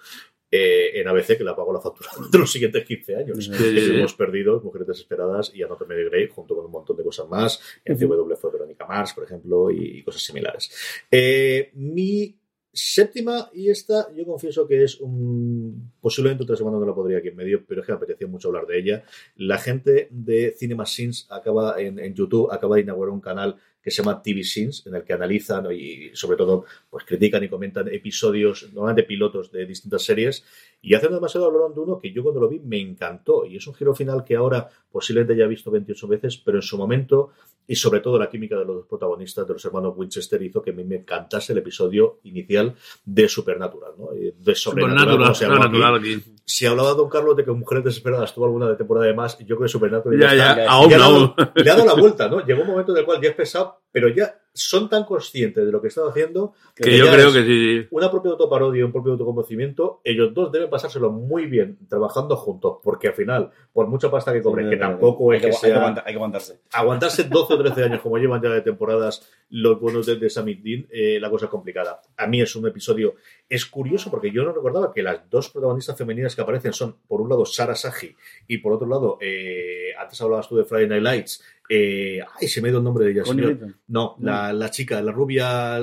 [0.55, 3.45] eh, en ABC que la pagó la factura de los siguientes 15 años.
[3.45, 3.95] Sí, que sí, sí.
[3.97, 7.59] hemos perdido Mujeres Desesperadas y Anatomy de Grey junto con un montón de cosas más.
[7.87, 10.71] En CW fue Verónica Mars, por ejemplo, y, y cosas similares.
[11.11, 12.37] Eh, mi
[12.71, 15.93] séptima, y esta yo confieso que es un...
[16.01, 18.49] Posiblemente otra semana no la podría aquí en medio, pero es que me apetecía mucho
[18.49, 19.05] hablar de ella.
[19.37, 23.91] La gente de Cinema Sins acaba en, en YouTube, acaba de inaugurar un canal que
[23.91, 27.89] se llama TV Sins, en el que analizan y sobre todo pues critican y comentan
[27.89, 30.45] episodios, normalmente pilotos de distintas series,
[30.83, 33.57] y hace no demasiado hablaron de uno que yo cuando lo vi me encantó, y
[33.57, 36.77] es un giro final que ahora posiblemente ya he visto 28 veces, pero en su
[36.77, 37.31] momento,
[37.67, 40.71] y sobre todo la química de los dos protagonistas, de los hermanos Winchester, hizo que
[40.71, 44.13] a mí me encantase el episodio inicial de Supernatural, ¿no?
[44.15, 46.21] Y De Sobrenatural, Supernatural, aquí.
[46.45, 49.47] Si hablaba Don Carlos de que Mujeres Desesperadas tuvo alguna de temporada de más, yo
[49.57, 51.35] creo que Supernatural Ya, está- ya, ya, aún, ya le, ha aún.
[51.37, 52.45] dado, le ha dado la vuelta, ¿no?
[52.45, 55.73] Llegó un momento en el cual ya es pesado, pero ya son tan conscientes de
[55.73, 57.89] lo que están haciendo Que yo ya creo es que sí, sí.
[57.91, 60.01] una propia autoparodia, un propio autoconocimiento.
[60.05, 64.43] Ellos dos deben pasárselo muy bien trabajando juntos, porque al final, por mucha pasta que
[64.43, 66.61] cobren, que tampoco hay es que hay sea hay que aguantarse.
[66.73, 70.63] aguantarse 12 o 13 años como llevan ya de temporadas los buenos de, de Samit
[70.63, 72.01] Dean, eh, la cosa es complicada.
[72.17, 73.17] A mí es un episodio,
[73.49, 77.21] es curioso porque yo no recordaba que las dos protagonistas femeninas que aparecen son, por
[77.21, 78.15] un lado, Sara Saji
[78.49, 82.61] y por otro lado, eh, antes hablabas tú de Friday Night Lights, eh, ay, se
[82.61, 83.25] me ha ido el nombre de ella.
[83.25, 83.75] Señor.
[83.89, 85.79] No, la, la chica, la rubia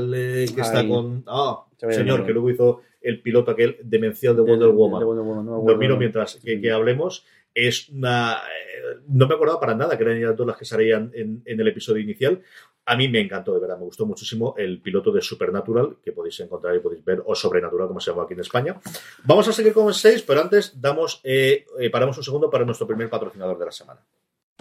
[0.53, 1.23] que está con...
[1.27, 4.99] Ah, el señor, que luego hizo el piloto aquel demencial de Wonder De- de- Woman
[4.99, 7.25] de Wonder Woman, no miro mientras que, que hablemos.
[7.55, 8.33] Es una.
[8.37, 11.59] eh, No me acordaba para nada que eran ellas dos las que salían en, en
[11.59, 12.41] el episodio inicial.
[12.85, 16.39] A mí me encantó, de verdad, me gustó muchísimo el piloto de Supernatural, que podéis
[16.41, 18.79] encontrar y podéis ver, o Sobrenatural, como se llama aquí en España.
[19.25, 22.65] Vamos a seguir con el 6, pero antes damos, eh, eh, paramos un segundo para
[22.65, 24.01] nuestro primer patrocinador de la semana.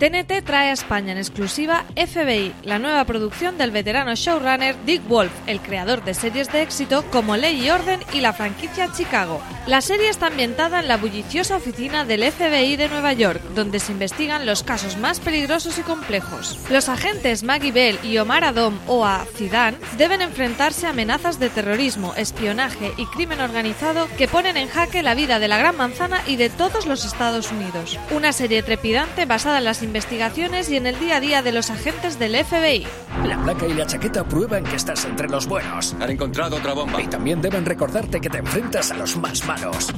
[0.01, 5.33] TNT trae a España en exclusiva FBI, la nueva producción del veterano showrunner Dick Wolf,
[5.49, 9.43] el creador de series de éxito como Ley y Orden y la franquicia Chicago.
[9.67, 13.91] La serie está ambientada en la bulliciosa oficina del FBI de Nueva York, donde se
[13.91, 16.57] investigan los casos más peligrosos y complejos.
[16.71, 21.51] Los agentes Maggie Bell y Omar Adom o a Zidane deben enfrentarse a amenazas de
[21.51, 26.23] terrorismo, espionaje y crimen organizado que ponen en jaque la vida de la Gran Manzana
[26.25, 27.99] y de todos los Estados Unidos.
[28.13, 31.71] Una serie trepidante basada en las investigaciones y en el día a día de los
[31.71, 32.87] agentes del FBI.
[33.25, 35.95] La placa y la chaqueta prueban que estás entre los buenos.
[36.01, 37.03] Han encontrado otra bomba.
[37.03, 39.89] Y también deben recordarte que te enfrentas a los más malos.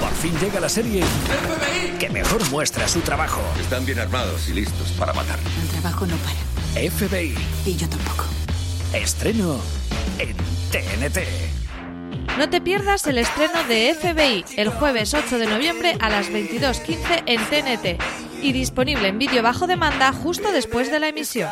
[0.00, 1.02] Por fin llega la serie
[1.98, 3.40] que mejor muestra su trabajo.
[3.60, 5.38] Están bien armados y listos para matar.
[5.62, 6.90] El trabajo no para.
[6.90, 7.34] FBI.
[7.64, 8.24] Y yo tampoco.
[8.92, 9.58] Estreno
[10.18, 10.36] en
[10.70, 11.55] TNT.
[12.38, 17.22] No te pierdas el estreno de FBI el jueves 8 de noviembre a las 22.15
[17.24, 18.02] en TNT
[18.42, 21.48] y disponible en vídeo bajo demanda justo después de la emisión.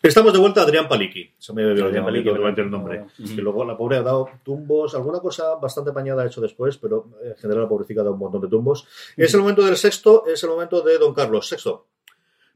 [0.00, 1.34] Estamos de vuelta a Adrián Paliki.
[1.38, 3.06] Se me había Adrián obviamente el nombre.
[3.18, 3.34] ujú.
[3.34, 7.08] Que luego la pobre ha dado tumbos, alguna cosa bastante apañada ha hecho después, pero
[7.20, 8.86] en general la pobrecita ha dado un montón de tumbos.
[9.16, 11.48] Es el momento del sexto, es el momento de Don Carlos.
[11.48, 11.86] Sexto.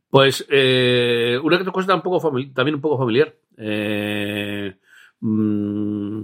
[0.09, 2.21] Pues eh, una cosa un poco
[2.55, 3.35] también un poco familiar.
[3.57, 4.77] Eh,
[5.23, 6.23] mm,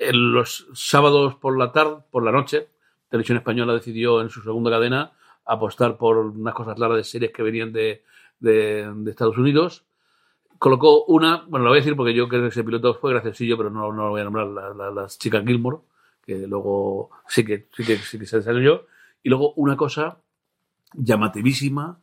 [0.00, 2.68] en los sábados por la tarde, por la noche,
[3.10, 5.12] Televisión Española decidió en su segunda cadena
[5.44, 8.04] apostar por unas cosas largas de series que venían de,
[8.38, 9.84] de- Estados Unidos.
[10.58, 13.56] Colocó una, bueno, lo voy a decir porque yo creo que ese piloto fue graciosillo,
[13.56, 15.78] pero no, no lo voy a nombrar, la- la- las chicas Gilmore,
[16.24, 18.86] que luego sí que, sí que, sí que se desarrolló.
[19.22, 20.18] Y luego una cosa
[20.94, 22.00] llamativísima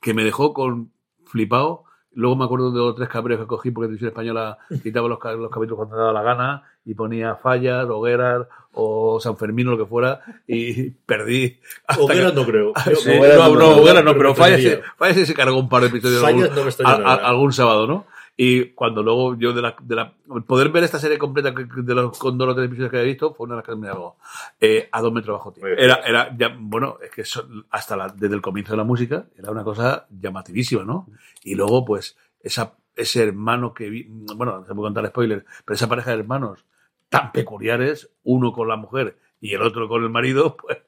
[0.00, 0.92] que me dejó con
[1.24, 1.84] flipado.
[2.18, 5.32] Luego me acuerdo de los tres cabreos que cogí porque Televisión Española quitaba los, ca-
[5.34, 9.78] los capítulos cuando daba la gana y ponía Fallas, Hogueras o San Fermín o lo
[9.78, 11.60] que fuera y perdí.
[11.98, 12.72] Hogueras que- no creo.
[12.74, 15.82] Ah, sí, no, no, no, no, Hogueras no, pero Fallas, Fallas se cargó un par
[15.82, 16.44] de episodios algún,
[16.84, 18.06] a- a- algún sábado, ¿no?
[18.40, 20.12] Y cuando luego yo de la, de la
[20.46, 23.34] poder ver esta serie completa de los con dos o tres episodios que había visto
[23.34, 24.16] fue una de las que me hago
[24.60, 25.60] eh, a dos metros bajo ti.
[25.60, 25.82] Muy bien.
[25.82, 29.26] Era, era ya, bueno, es que son- hasta la- desde el comienzo de la música
[29.36, 31.08] era una cosa llamativísima, ¿no?
[31.42, 35.74] Y luego, pues, esa, ese hermano que vi, bueno, no se puede contar spoiler, pero
[35.74, 36.64] esa pareja de hermanos
[37.08, 40.78] tan peculiares, uno con la mujer y el otro con el marido, pues,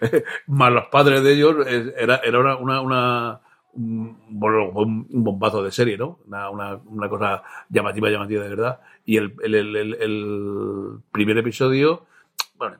[0.46, 3.40] más los padres de ellos, era, era una, una, una-
[3.74, 6.18] un, bueno, un bombazo de serie, ¿no?
[6.26, 8.80] Una, una, una cosa llamativa, llamativa de verdad.
[9.04, 12.04] Y el, el, el, el- el primer episodio,
[12.58, 12.76] bueno,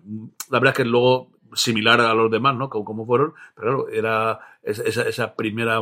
[0.50, 2.68] la verdad es que luego similar a los demás, ¿no?
[2.70, 5.80] Como, como fueron, pero claro, era esa, esa- primera,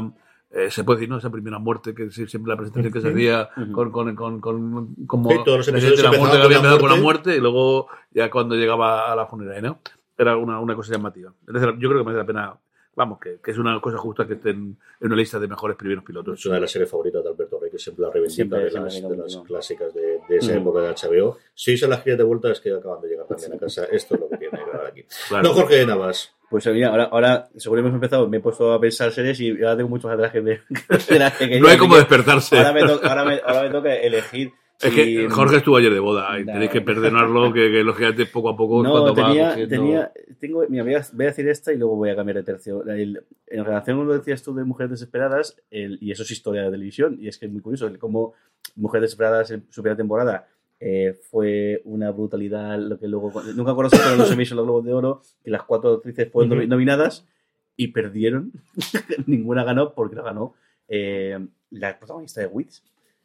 [0.51, 1.19] eh, se puede decir, ¿no?
[1.19, 5.31] Esa primera muerte que siempre la presentación que se hacía con, con, con, con- como
[5.31, 7.37] Sí, todos los episodios de la muerte que había empezado con la muerte.
[7.37, 9.79] y luego ya cuando llegaba a la funeraria, ¿no?
[10.19, 11.33] Era una, una cosa llamativa.
[11.47, 12.55] Es decir, yo creo que merece la pena,
[12.95, 16.05] vamos, que, que es una cosa justa que estén en una lista de mejores primeros
[16.05, 16.39] pilotos.
[16.39, 18.71] Es una de las series favoritas de Alberto Rey, que siempre la reivindica Siempre, de,
[18.71, 19.43] siempre las, de las ¿no?
[19.45, 20.59] clásicas de, de esa Mm.
[20.59, 21.39] época de HBO.
[21.55, 23.85] Si se las quieres de vuelta, es que acaban de llegar también a casa.
[23.85, 25.05] Esto es lo que tiene que ver aquí.
[25.29, 25.45] Claro.
[25.49, 26.35] No, Jorge Navas.
[26.51, 29.77] Pues mira, ahora, ahora según hemos empezado, me he puesto a pensar series y ahora
[29.77, 30.51] tengo muchos atrás que me,
[31.09, 32.59] de las que No hay como despertarse.
[32.59, 34.53] Ahora me, to- ahora, me, ahora me toca elegir.
[34.83, 38.49] Es que Jorge estuvo ayer de boda y tenéis que perdonarlo, que, que lógicamente poco
[38.49, 41.73] a poco No, cuando va tenía, tenía, tengo, mira, voy a, voy a decir esta
[41.73, 42.83] y luego voy a cambiar de tercio.
[42.87, 46.31] El- en relación con lo que decías tú de Mujeres Desesperadas, el- y eso es
[46.31, 48.33] historia de televisión, y es que es muy curioso, cómo
[48.77, 50.47] Mujeres Desesperadas en su primera temporada
[50.81, 54.95] eh, fue una brutalidad, lo que luego, nunca si fueron los o los Globos de
[54.95, 57.27] Oro, que las cuatro actrices fueron nominadas
[57.77, 58.53] y perdieron,
[59.27, 60.55] ninguna ganó porque la ganó
[60.89, 61.39] eh,
[61.71, 62.83] la protagonista de Wits.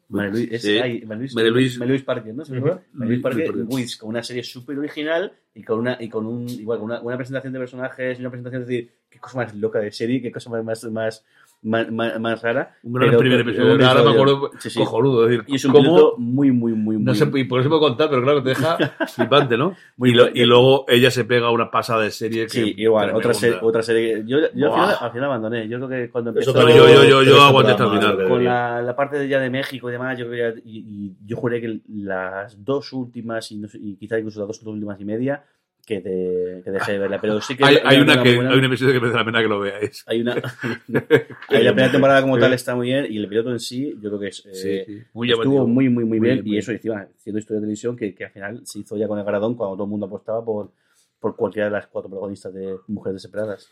[0.08, 0.78] María Luis, es- Sí.
[0.78, 2.44] ay, María Luis- María Luis- María Luis Parker, ¿no?
[2.44, 2.68] ¿Se me Ujú.
[2.68, 2.86] acuerda?
[2.92, 3.76] María Luis María Luis Parker, Parker.
[3.76, 7.00] Wits, con una serie súper original y con una y con un igual con una,
[7.00, 10.20] una presentación de personajes y una presentación es decir qué cosa más loca de serie
[10.22, 11.24] qué cosa más más más,
[11.66, 13.74] más, más- más rara Un gran Pero- primer pero- episodio.
[13.74, 14.78] un Ahora me acuerdo, Sí, sí.
[14.78, 15.24] cojonudo.
[15.24, 15.82] Es decir, y es un ¿cómo?
[15.84, 18.50] piloto muy muy muy muy No sé, y por eso puedo contar, pero claro, te
[18.50, 18.76] deja
[19.14, 19.74] flipante, ¿no?
[19.96, 20.36] Muy y, lo- bueno.
[20.40, 22.44] y luego ella se pega una pasada de serie.
[22.44, 25.88] Que sí igual otra otra serie yo, yo al, final, al final abandoné yo creo
[25.88, 28.16] que cuando empezó yo- yo- yo- tres yo aguanté hasta el temporadas final.
[28.16, 30.62] más, con la, la parte de ya de México y demás, yo creo que ya-
[30.64, 34.48] y, y yo juré que las dos últimas y, no sé, y quizá incluso las
[34.48, 35.42] dos últimas y media
[35.86, 38.64] que, de- que dejé de verla, pero sí que Hay, hay una que, hay un
[38.64, 40.04] episodio que merece la pena que lo veáis.
[40.06, 40.34] Hay una.
[41.48, 44.10] Hay la primera temporada como tal está muy bien y el piloto en sí, yo
[44.10, 45.02] creo que es, eh, Sí, sí.
[45.14, 46.42] Muy estuvo muy, muy, muy Muy bien.
[46.42, 49.06] bien, y eso encima, siendo historia de televisión, que, que al final se hizo ya
[49.08, 50.72] con el galardón cuando todo el mundo apostaba por,
[51.20, 53.68] por cualquiera de las cuatro protagonistas de Mujeres Desesperadas.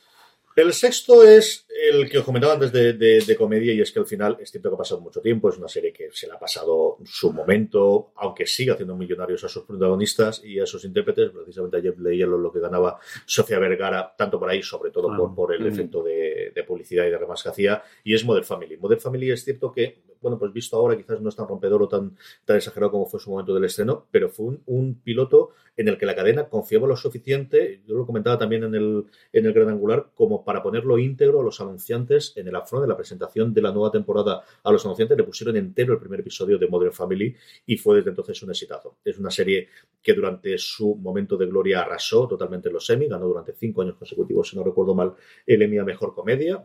[0.57, 4.07] El sexto es el que os comentaba antes de, de, comedia y es que al
[4.07, 6.39] final es cierto que ha pasado mucho tiempo, es una serie que se le ha
[6.39, 11.31] pasado su momento, aunque sigue haciendo millonarios a sus protagonistas y a sus intérpretes.
[11.31, 15.53] Precisamente ayer leía lo, que ganaba Sofía Vergara, tanto por ahí, sobre todo por, por,
[15.53, 18.77] el efecto de, de, publicidad y de remas que hacía, y es Modern Family.
[18.77, 21.87] Modern Family es cierto que, bueno, pues visto ahora quizás no es tan rompedor o
[21.87, 25.99] tan, tan exagerado como fue su momento del estreno, pero fue un, piloto en el
[25.99, 29.69] que la cadena confiaba lo suficiente, yo lo comentaba también en el, en el Gran
[29.69, 33.61] Angular, como para ponerlo íntegro a los anunciantes en el afro de la presentación de
[33.61, 37.37] la nueva temporada a los anunciantes, le pusieron entero el primer episodio de Modern Family
[37.67, 38.97] y fue desde entonces un exitazo.
[39.05, 39.69] Es una serie
[40.03, 43.97] que durante su momento de gloria arrasó totalmente en los semi, ganó durante cinco años
[43.97, 45.13] consecutivos, si no recuerdo mal,
[45.47, 46.65] el Emmy a Mejor Comedia,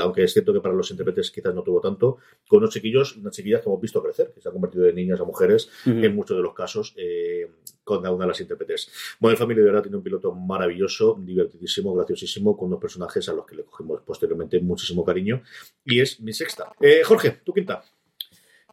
[0.00, 3.34] aunque es cierto que para los intérpretes quizás no tuvo tanto, con unos chiquillos, unas
[3.34, 6.36] chiquillas que hemos visto crecer, que se han convertido de niñas a mujeres, en muchos
[6.36, 7.50] de los casos, eh,
[7.82, 8.90] con cada una de las intérpretes.
[9.20, 13.46] Modern Family de verdad tiene un piloto maravilloso, divertidísimo, graciosísimo, con unos personajes a los
[13.46, 15.42] que le cogemos posteriormente muchísimo cariño,
[15.84, 16.72] y es mi sexta.
[16.80, 17.82] Eh, Jorge, tu quinta.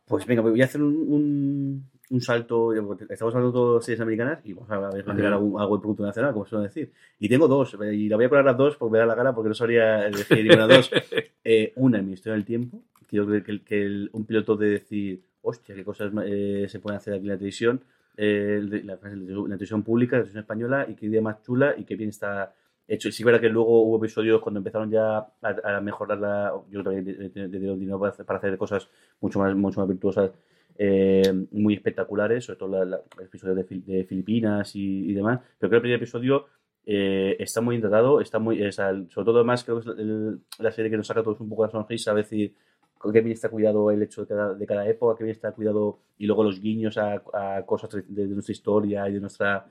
[0.05, 2.73] Pues venga, voy a hacer un, un, salto.
[3.09, 6.45] Estamos hablando de series americanas y vamos a ver algo, algo de producto nacional, como
[6.45, 6.91] suelen decir.
[7.17, 9.33] Y tengo dos, y la voy a poner las dos porque me da la gana
[9.33, 10.91] porque no sabría decir ninguna dos.
[11.47, 15.75] Eh, una en mi historia del tiempo, quiero que, que, un piloto de decir, hostia,
[15.75, 17.81] qué cosas eh, se pueden hacer aquí en la televisión,
[18.17, 22.09] eh, la, televisión pública, la televisión española, y qué idea más chula y qué bien
[22.09, 22.53] está
[22.87, 23.11] hecho.
[23.11, 26.53] Sí, es verdad que luego hubo episodios cuando empezaron ya a, mejorar la.
[26.69, 28.89] Yo también le dieron dinero para hacer, cosas
[29.21, 30.31] mucho más, mucho más virtuosas,
[30.77, 35.39] eh, muy espectaculares, sobre todo los episodios de, Filipinas y, demás.
[35.59, 36.45] Pero creo que el primer episodio
[36.85, 38.71] eh, está muy intratado, está muy.
[38.71, 41.71] sobre todo, además, creo que es la serie que nos saca todos un poco la
[41.71, 42.51] sonrisa, a veces
[43.11, 45.99] qué bien está cuidado el hecho de cada, de cada época, qué bien está cuidado
[46.17, 47.21] y luego los guiños a,
[47.65, 49.67] cosas de, nuestra historia y de nuestra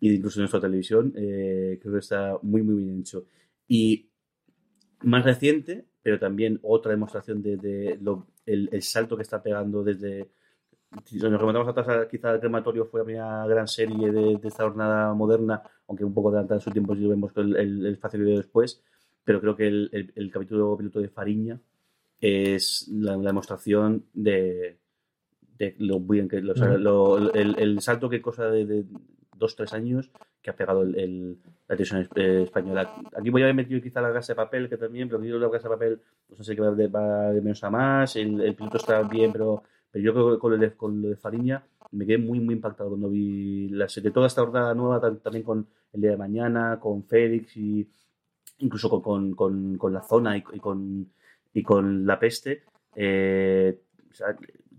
[0.00, 3.24] y incluso de nuestra televisión, eh, creo que está muy muy bien hecho.
[3.68, 4.10] Y
[5.02, 7.98] más reciente, pero también otra demostración de,
[8.46, 10.30] el, salto que está pegando desde
[11.04, 15.12] si nos remontamos atrás, quizá el crematorio fue la primera gran serie de, esta jornada
[15.14, 18.24] moderna, aunque un poco adelantada en su tiempo, si lo vemos el, el, espacio que
[18.24, 18.82] después,
[19.24, 21.60] pero creo que el, el, capítulo piloto de Fariña
[22.20, 24.78] es la, demostración de,
[25.78, 28.84] lo bien que el, salto que cosa de,
[29.36, 30.10] dos tres años
[30.42, 32.94] que ha pegado el, la televisión española.
[33.18, 35.50] Aquí voy a haber metido quizá la casa de papel, que también, pero yo la
[35.50, 36.00] casa de papel,
[36.36, 39.32] no sé que va de, va de menos a más, el, el piloto está bien,
[39.32, 42.54] pero, pero yo creo que con, el, con lo de Fariña me quedé muy, muy
[42.54, 44.10] impactado cuando vi la serie.
[44.10, 47.88] Toda esta jornada nueva, también con el día de mañana, con Félix y
[48.58, 51.10] incluso con, con, con, la zona y con
[51.56, 52.64] y con la peste,
[52.94, 53.78] eh,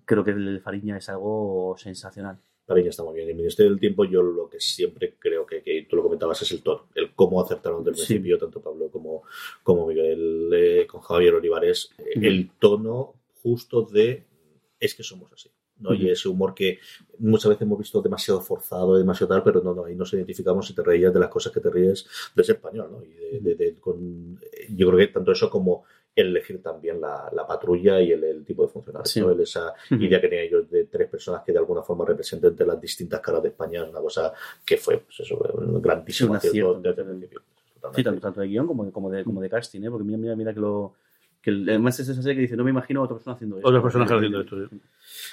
[0.06, 2.38] creo que el Fariña es algo sensacional.
[2.68, 3.26] Fariña está muy bien.
[3.26, 6.52] En el Ministerio del Tiempo, yo lo que siempre creo que, tú lo comentabas es
[6.52, 9.24] el tono, el cómo acertaron del principio, tanto Pablo como,
[9.64, 14.26] como Miguel, eh, con Javier Olivares, el tono justo de
[14.80, 15.50] es que somos así.
[15.80, 15.96] ¿no?
[15.96, 16.80] Y ese humor que
[17.18, 20.76] muchas veces hemos visto demasiado forzado, demasiado tal, pero no, no, ahí nos identificamos y
[20.76, 23.04] te reías de las cosas que te ríes de ser español, ¿no?
[23.04, 25.86] Y de, con, yo creo que tanto eso como
[26.22, 29.42] elegir también la, patrulla y el, tipo de funcionario.
[29.42, 33.20] Esa idea que tenían ellos de tres personas que de alguna forma representen las distintas
[33.20, 34.34] caras de España es una cosa
[34.66, 37.42] que fue pues eso, un grandísimo acierto desde el principio.
[37.94, 39.90] Sí, tanto, de guion como, como, de, como de casting, ¿eh?
[39.90, 40.96] porque mira, mira, mira que lo.
[41.42, 43.68] Que además es esa serie que dice: No me imagino a otra persona haciendo esto.
[43.68, 44.58] Otras personas haciendo esto.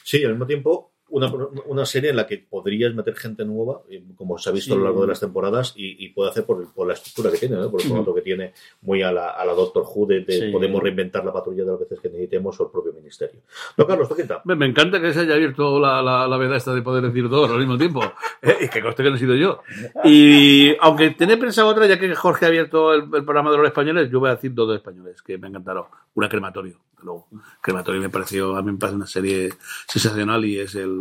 [0.05, 1.33] Sí, al mismo tiempo una,
[1.67, 4.77] una, serie en la que podrías meter gente nueva, eh, como se ha visto a
[4.77, 7.57] lo largo de las temporadas, y, y puede hacer por, por, la estructura que tiene,
[7.69, 11.25] por el formato que tiene, muy a la, a la Doctor Who, de, podemos reinventar
[11.25, 13.41] la patrulla de las veces que necesitemos o el propio ministerio.
[13.77, 16.75] No, Carlos, ¿tú me, me encanta que se haya abierto la, la, la verdad esta
[16.75, 18.03] de poder decir dos al mismo tiempo.
[18.45, 19.63] Eh, y que coste que no he sido yo.
[20.05, 24.11] Y aunque tenía pensado otra, ya que Jorge ha abierto el, programa de los españoles,
[24.11, 25.87] yo voy a decir dos españoles que me encantaron.
[26.13, 27.27] Una crematorio, luego.
[27.63, 29.51] Crematorio me pareció, a mí me parece una serie
[29.89, 30.94] sensacional y es el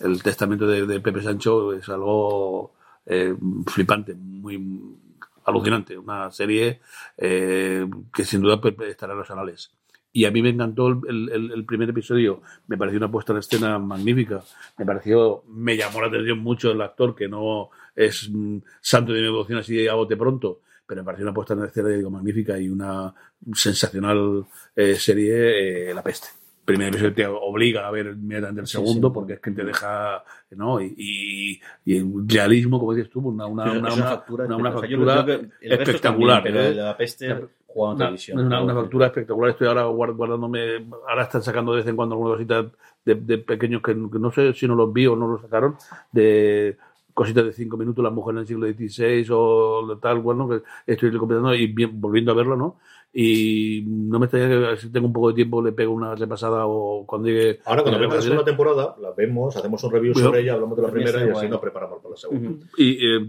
[0.00, 2.74] el testamento de, Pepe Sancho es algo
[3.06, 3.34] eh,
[3.66, 4.96] flipante, muy
[5.44, 5.96] alucinante.
[5.98, 6.80] Una serie
[7.16, 9.70] eh, que sin duda estará en los anales.
[10.12, 14.42] Y a mí me encantó el, primer episodio, me pareció una puesta en escena magnífica,
[14.78, 19.20] me pareció, me llamó la atención mucho el actor, que no es mm, santo de
[19.20, 22.70] mi devoción así a bote pronto, pero me pareció una puesta en escena magnífica y
[22.70, 23.14] una
[23.52, 26.37] sensacional eh, serie, La Peste
[26.68, 30.80] primer episodio te obliga a ver inmediatamente el segundo porque es que te deja ¿no?
[30.80, 35.26] y, y, el realismo como dices tú una, una, una, factura, una, factura
[35.60, 36.74] espectacular pero ¿eh?
[36.74, 37.34] la peste
[37.66, 41.96] jugando televisión una, una, factura espectacular estoy ahora guardándome ahora están sacando de vez en
[41.96, 42.66] cuando algunas cositas
[43.04, 45.76] de, de pequeños que, no sé si no los vi o no los sacaron
[46.12, 46.76] de
[47.18, 51.10] cositas de cinco minutos, la mujer en el siglo XVI o tal, bueno, que estoy
[51.10, 52.78] recopilando y bien, volviendo a verlo, ¿no?
[53.12, 56.66] Y no me extraña que si tengo un poco de tiempo le pego una repasada
[56.66, 57.60] o cuando llegue.
[57.64, 60.76] Ahora, cuando eh, vemos la segunda temporada, la vemos, hacemos un review sobre ella, hablamos
[60.76, 62.66] de la primera y así nos preparamos para la segunda.
[62.76, 63.20] Y eh,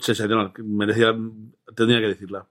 [0.00, 1.14] sensacional, merecía,
[1.74, 2.46] tendría que decirla.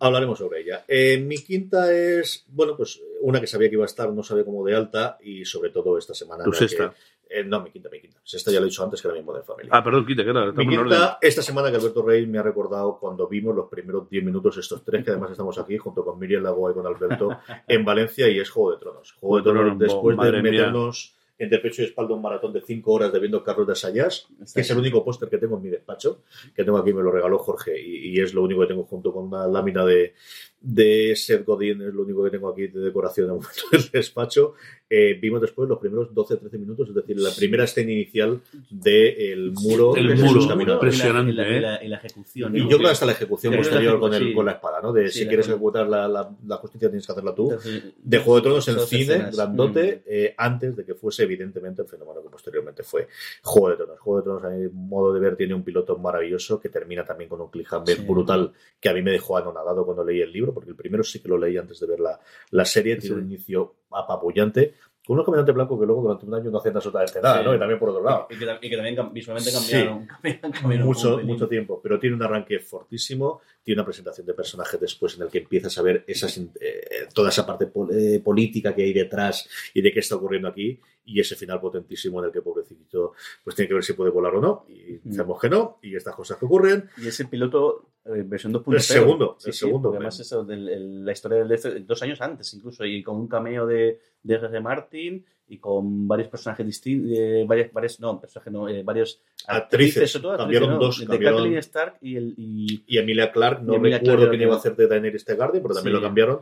[0.00, 0.84] Hablaremos sobre ella.
[0.86, 4.44] Eh, mi quinta es, bueno, pues una que sabía que iba a estar, no sabía
[4.44, 6.44] cómo de alta y sobre todo esta semana.
[6.44, 6.90] Tu sexta.
[6.90, 8.18] que- eh, no, mi quinta, mi quinta.
[8.22, 9.68] Sexta ya lo he dicho antes que era mi Modern Family.
[9.70, 10.52] Ah, perdón, quita, que era.
[10.52, 14.24] Mi quinta, esta semana que Alberto Rey me ha recordado cuando vimos los primeros 10
[14.24, 17.84] minutos estos tres, que además estamos aquí junto con Miriam Lagoa y con Alberto en
[17.84, 19.12] Valencia y es Juego de Tronos.
[19.12, 23.12] Juego de Tronos después de meternos entre pecho y espalda un maratón de 5 horas
[23.12, 26.22] de viendo Carlos de Sayas, que es el único póster que tengo en mi despacho,
[26.54, 29.12] que tengo aquí, me lo regaló Jorge y, y es lo único que tengo junto
[29.12, 30.14] con una lámina de,
[30.60, 34.54] de Seth Godin, es lo único que tengo aquí de decoración de momento del despacho.
[34.90, 38.40] Eh, vimos después los primeros 12-13 minutos, es decir, la primera escena inicial
[38.70, 40.74] del muro El de muro, Jesús caminando.
[40.74, 41.80] impresionante, Y la, y la- ¿eh?
[41.84, 42.56] y la- ejecución.
[42.56, 42.70] Y ¿no?
[42.70, 44.32] yo creo que hasta la ejecución posterior la con, el, sí.
[44.34, 44.92] con la espada, ¿no?
[44.92, 47.44] De Sí, si quieres ejecu- ejecutar la, la, la justicia tienes que hacerla tú.
[47.50, 49.36] Entonces, De Juego de Tronos en cine, escenas.
[49.36, 50.00] grandote, Mm.
[50.06, 53.08] eh, antes de que fuese evidentemente el fenómeno que posteriormente fue
[53.42, 53.98] Juego de Tronos.
[54.00, 57.28] Juego de Tronos, a mi modo de ver, tiene un piloto maravilloso que termina también
[57.28, 58.02] con un cliffhanger Sí.
[58.06, 61.20] brutal que a mí me dejó anonadado cuando leí el libro, porque el primero sí
[61.20, 62.18] que lo leí antes de ver la,
[62.50, 63.20] la serie, tiene Sí.
[63.20, 64.74] un inicio apabullante,
[65.06, 67.44] con unos caminantes blancos que luego durante un año no hacían absolutamente nada, Sí.
[67.46, 67.54] ¿no?
[67.54, 69.56] Y también por otro lado Y que, y que también visualmente Sí.
[69.56, 70.06] cambiaron.
[70.06, 74.78] cambiaron, cambiaron mucho, mucho tiempo, pero tiene un arranque fortísimo, tiene una presentación de personajes
[74.78, 78.74] después en el que empiezas a ver esas, eh, toda esa parte pol- eh, política
[78.74, 82.32] que hay detrás y de qué está ocurriendo aquí y ese final potentísimo en el
[82.32, 85.12] que pobrecito pues tiene que ver si puede volar o no y Mm.
[85.14, 88.74] sabemos que no y estas cosas que ocurren Y ese piloto, eh, versión 2.0.
[88.74, 92.02] El segundo, Sí, el sí, segundo, además eso, del- el- la historia del este, dos
[92.02, 94.60] años antes incluso, y con un cameo de, de R.R.
[94.60, 100.36] Martin y con varios personajes distintos, varios, varios, no, personajes no, eh, varios Actrices, todo
[100.36, 103.98] cambiaron dos, de cambiaron- Kathleen Stark y el y, y Emilia Clark no Y Emilia
[103.98, 106.00] recuerdo quién iba a hacer de Daenerys Targaryen pero también Sí.
[106.02, 106.40] lo cambiaron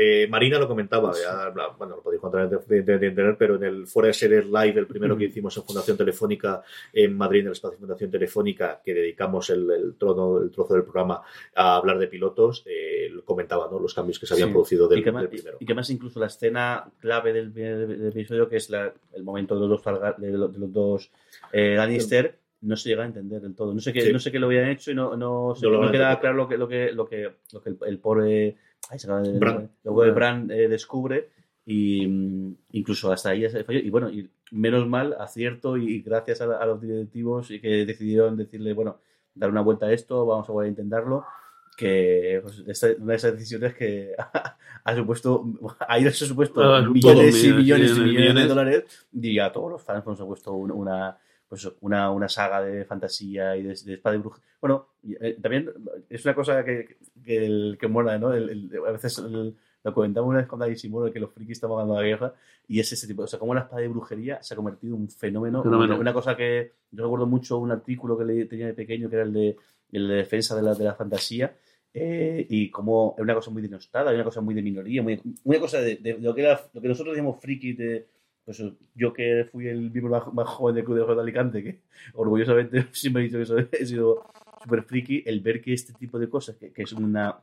[0.00, 3.64] Eh, Marina lo comentaba, ya, bueno, lo podéis encontrar de, de- de internet, pero en
[3.64, 7.46] el fuera de series live, el primero que hicimos en Fundación Telefónica en Madrid, en
[7.46, 11.22] el espacio Fundación Telefónica, que dedicamos el, el trono, el trozo del programa
[11.56, 13.80] a hablar de pilotos, eh, lo comentaba, ¿no?
[13.80, 14.52] Los cambios que se habían Sí.
[14.52, 15.56] producido del, y, que más, del primero.
[15.58, 19.66] y que más incluso la escena clave del, episodio, que es la- el momento de
[19.66, 21.10] los dos, de los, de los dos
[21.52, 23.74] eh, Lannister, no se llega a entender del todo.
[23.74, 24.12] No sé qué, Sí.
[24.12, 26.68] no sé qué lo habían hecho y no, no, No queda claro lo que, lo
[26.68, 28.56] que, lo que, lo que el, el pobre
[28.90, 29.70] ay, se de- Bran.
[29.84, 31.28] luego de Bran eh, descubre
[31.66, 33.78] y mm, incluso hasta ahí se falló.
[33.80, 37.84] Y bueno, y menos mal, acierto y gracias a, la- a los directivos y que
[37.84, 38.98] decidieron decirle, bueno,
[39.34, 41.24] dar una vuelta a esto, vamos a volver a intentarlo
[41.76, 42.58] que pues,
[42.98, 44.12] una de esas decisiones que
[44.84, 45.44] ha supuesto,
[45.86, 49.38] ha ido ha supuesto Ah, millones y millones, millones y millones, millones de dólares y
[49.38, 51.16] a todos los fans nos ha puesto un- una
[51.48, 54.40] pues una, una saga de fantasía y de, de espada y bruja.
[54.60, 54.88] Bueno,
[55.20, 55.70] eh, también
[56.10, 58.32] es una cosa que, que, el, que mola, ¿no?
[58.34, 61.76] El- el- a veces lo comentamos una vez con David Simón, que los frikis estamos
[61.78, 62.34] ganando la guerra,
[62.66, 65.02] y es ese tipo, o sea, como la espada de brujería se ha convertido en
[65.02, 65.62] un fenómeno.
[65.62, 65.94] Fenómeno.
[65.94, 69.16] Una, una cosa que yo recuerdo mucho un artículo que leí, tenía de pequeño, que
[69.16, 69.56] era el de,
[69.92, 71.56] el de defensa de la, de la fantasía,
[71.94, 75.58] eh, y como es una cosa muy denostada, una cosa muy de minoría, muy, una
[75.60, 78.06] cosa de, de lo, que era, lo que nosotros decíamos frikis de.
[78.48, 78.62] Pues
[78.94, 81.80] yo que fui el miembro más, más joven del Club de Juegos de Alicante, que
[82.14, 84.24] orgullosamente siempre he dicho que soy- he sido
[84.62, 87.36] súper friki, el ver que este tipo de cosas, que, que es una.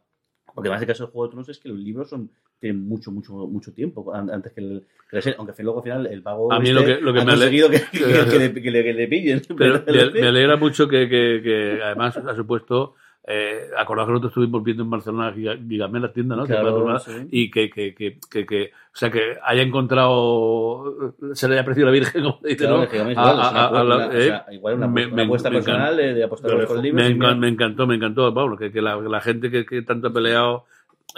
[0.56, 3.12] Porque más de caso de Juego de Tronos es que los libros son tienen mucho,
[3.12, 4.84] mucho, mucho tiempo an- antes que el.
[5.12, 6.52] que aunque luego al final el vago.
[6.52, 7.78] A mí este lo que- lo que ha me ale- conseguido que,
[8.72, 9.42] le, que le- pillen.
[9.56, 11.08] Pero me, me alegra mucho que,
[11.44, 12.96] que además ha supuesto.
[13.28, 16.46] Eh, acordaos que nosotros estuvimos viendo en Barcelona Giga- Gigamel, la tienda, ¿no?
[16.46, 17.12] Claro, sí.
[17.32, 21.92] Y que, que, que, que, o sea, que haya encontrado, se le haya aparecido la
[21.94, 22.84] Virgen, como dice, Claro, ¿no?
[23.12, 25.56] igual, a- una a apuesta- o sea, igual una, me- apuesta- me- una apuesta me
[25.56, 26.94] personal de, de apostar los libros.
[26.94, 30.08] Me, encan- me encantó, me encantó, Pablo, que, que la, la gente que, que tanto
[30.10, 30.66] ha peleado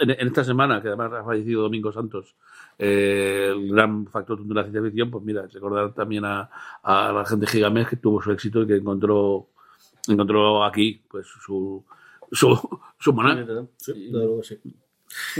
[0.00, 2.34] en, en esta semana, que además ha fallecido Domingo Santos,
[2.78, 6.48] eh, el gran factor de la ciencia ficción, pues mira, recordar también a,
[6.82, 9.48] a la gente de Gigamés que tuvo su éxito y que encontró,
[10.08, 11.84] encontró aquí pues su,
[12.32, 13.66] su, su maná.
[13.76, 14.12] Sí,
[14.42, 14.60] sí.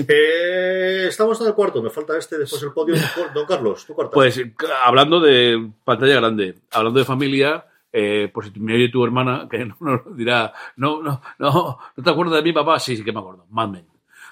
[0.08, 2.94] Eh, estamos en el cuarto, me falta este, después el podio.
[3.34, 4.12] Don Carlos, tu cuarta.
[4.12, 4.40] Pues
[4.84, 9.64] hablando de pantalla grande, hablando de familia, eh, por si me oye tu hermana, que
[9.64, 12.78] no, no dirá, no, no, no, ¿no te acuerdas de mi papá?
[12.78, 13.46] Sí, sí que me acuerdo.
[13.50, 13.86] Mad Men.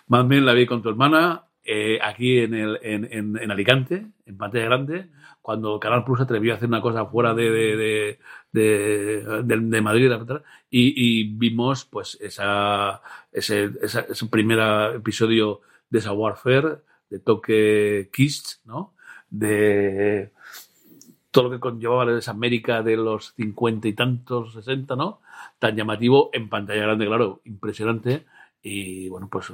[0.09, 4.37] Mad Men la vi con tu hermana eh, aquí en, el, en, en, Alicante, en
[4.37, 5.09] pantalla grande,
[5.43, 8.19] cuando Canal Plus se atrevió a hacer una cosa fuera de, de,
[8.53, 10.11] de, de, Madrid
[10.71, 13.01] y vimos pues esa,
[13.33, 14.59] ese, esa- ese primer
[14.97, 15.61] episodio
[15.91, 16.79] de esa Warfare,
[17.11, 18.95] de toque Kiss, ¿no?
[19.31, 20.33] de
[21.31, 25.21] todo lo que conllevaba esa América de los cincuenta y tantos, sesenta, ¿no?
[25.59, 28.25] Tan llamativo en pantalla grande, claro, impresionante.
[28.63, 29.53] Y bueno, pues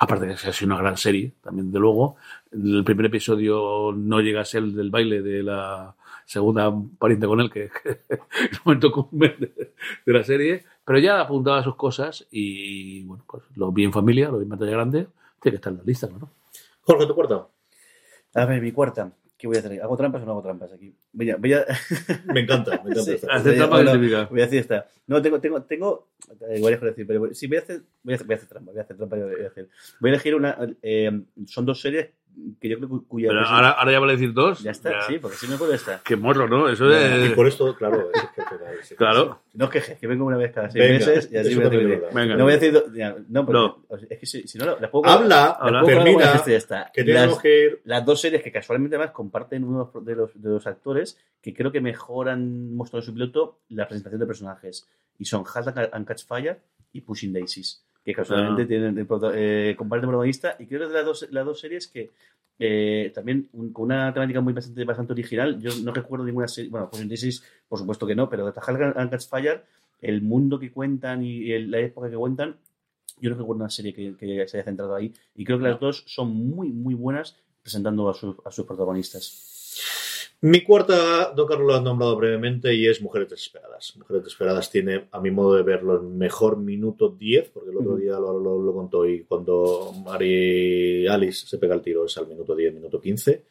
[0.00, 2.16] aparte de que ha sido una gran serie, también de luego.
[2.50, 5.94] El primer episodio no llega a ser el del baile de la
[6.24, 9.74] segunda pariente con él, que, es el momento común de,
[10.06, 14.38] la serie, pero ya apuntaba sus cosas y bueno, pues lo vi en familia, lo
[14.38, 16.30] vi en pantalla grande, tiene que estar en la lista, ¿no?
[16.80, 17.46] Jorge, tu cuarta.
[18.36, 19.12] A ver, mi cuarta.
[19.40, 19.80] ¿Qué voy a hacer?
[19.80, 20.94] ¿Hago trampas o no hago trampas aquí?
[21.12, 21.64] Voy a, voy a...
[22.26, 23.02] Me encanta, me encanta.
[23.18, 24.86] Sí, hacer trampas no, Voy a decir esta.
[25.06, 26.10] No, tengo, tengo, tengo
[26.54, 28.74] igual es decir, pero sí, voy a hacer, voy a hacer, voy a hacer trampas,
[28.74, 29.68] voy a hacer trampas, voy a hacer.
[29.98, 32.10] Voy a elegir una, eh, son dos series
[32.60, 34.60] que yo creo que cuya Pero ahora, ahora, ya vale decir dos.
[34.60, 36.00] Ya está, sí, porque si me acuerdo esta.
[36.04, 36.68] Qué morro, ¿no?
[36.68, 37.30] Eso es...
[37.30, 39.42] Y por esto, claro, es que, claro.
[39.54, 42.44] No es que, que vengo una vez cada seis meses y así me Venga, No
[42.44, 42.82] voy a decir.
[42.94, 43.96] Ya, no, porque no.
[44.08, 45.06] es que si, si no, las puedo.
[45.06, 46.42] Habla, habla termina.
[46.92, 47.80] Que tenemos las, que ir.
[47.84, 51.72] Las dos series que casualmente además comparten uno de los, de los actores que creo
[51.72, 54.88] que mejoran, mostrado su piloto, la presentación de personajes.
[55.18, 56.58] Y son Halt and Catch Fire
[56.92, 58.66] y Pushing Daisies que casualmente ah.
[58.66, 62.10] tienen eh, comparten protagonista y creo que de las dos, las dos series que
[62.58, 65.58] eh, también con una temática muy bastante, bastante original.
[65.60, 68.52] Yo no recuerdo ninguna serie, bueno, pues en Disease, por supuesto que no, pero de
[68.52, 69.64] Tajal and Catch Fire,
[70.00, 72.56] el mundo que cuentan y la época que cuentan,
[73.18, 74.14] yo no recuerdo una serie que,
[74.46, 75.12] se haya centrado ahí.
[75.34, 79.49] Y creo que las dos son muy, muy buenas presentando a, a sus protagonistas.
[80.42, 83.94] Mi cuarta, Don Carlos lo ha nombrado brevemente y es Mujeres Desesperadas.
[83.98, 87.96] Mujeres Desesperadas tiene, a mi modo de verlo, el mejor minuto 10, porque el otro
[87.96, 92.56] día lo, lo, contó y cuando Mari Alice se pega el tiro es al minuto
[92.56, 93.44] 10, minuto 15.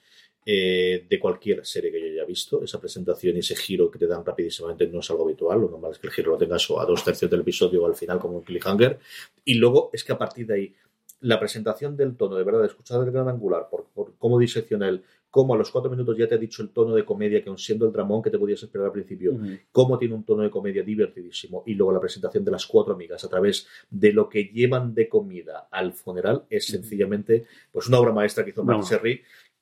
[0.51, 4.07] Eh, de cualquier serie que yo haya visto, esa presentación y ese giro que te
[4.07, 5.61] dan rapidísimamente no es algo habitual.
[5.61, 7.93] Lo normal es que el giro lo tengas a dos tercios del episodio o al
[7.93, 8.97] final como un cliffhanger.
[9.45, 10.75] Y luego es que a partir de ahí
[11.21, 15.03] la presentación del tono, de verdad, escuchar el gran angular, por, por cómo disecciona él,
[15.29, 17.57] cómo a los cuatro minutos ya te ha dicho el tono de comedia, que aun
[17.57, 19.37] siendo el dramón que te podías esperar al principio,
[19.71, 23.23] cómo tiene un tono de comedia divertidísimo, y luego la presentación de las cuatro amigas
[23.23, 28.13] a través de lo que llevan de comida al funeral, es sencillamente pues una obra
[28.13, 28.83] maestra que hizo Mark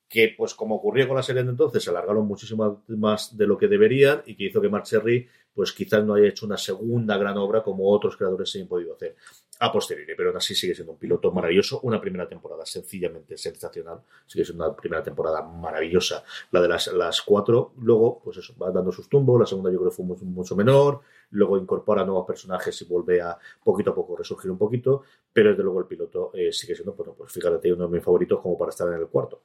[0.09, 3.57] que pues como ocurrió con la serie de entonces, se alargaron muchísimo más de lo
[3.57, 7.17] que deberían y que hizo que Mark Cherry pues quizás no haya hecho una segunda
[7.17, 9.15] gran obra como otros creadores se han podido hacer
[9.59, 14.01] a posteriori, pero aún así sigue siendo un piloto maravilloso, una primera temporada sencillamente sensacional,
[14.25, 18.71] sigue siendo una primera temporada maravillosa, la de las, las cuatro, luego pues eso, va
[18.71, 21.01] dando sus tumbos, la segunda yo creo que fue mucho, menor,
[21.31, 25.03] luego incorpora nuevos personajes y vuelve a poquito a poco resurgir un poquito,
[25.33, 28.39] pero desde luego el piloto eh, sigue siendo, bueno, pues fíjate, uno de mis favoritos
[28.41, 29.43] como para estar en el cuarto.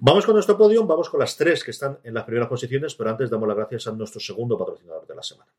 [0.00, 3.10] Vamos con nuestro podio, vamos con las tres que están en las primeras posiciones, pero
[3.10, 5.50] antes damos las gracias a nuestro segundo patrocinador de la semana.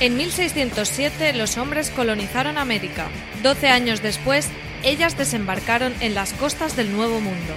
[0.00, 3.08] En 1607 los hombres colonizaron América.
[3.42, 4.48] Doce años después,
[4.82, 7.54] ellas desembarcaron en las costas del Nuevo Mundo.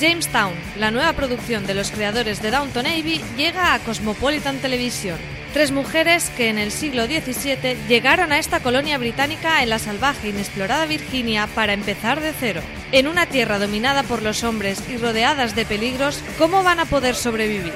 [0.00, 5.18] Jamestown, la nueva producción de los creadores de Downton Abbey, llega a Cosmopolitan Television.
[5.52, 10.26] Tres mujeres que en el siglo XVII llegaron a esta colonia británica en la salvaje
[10.26, 12.60] e inexplorada Virginia para empezar de cero.
[12.90, 17.14] En una tierra dominada por los hombres y rodeadas de peligros, ¿cómo van a poder
[17.14, 17.72] sobrevivir?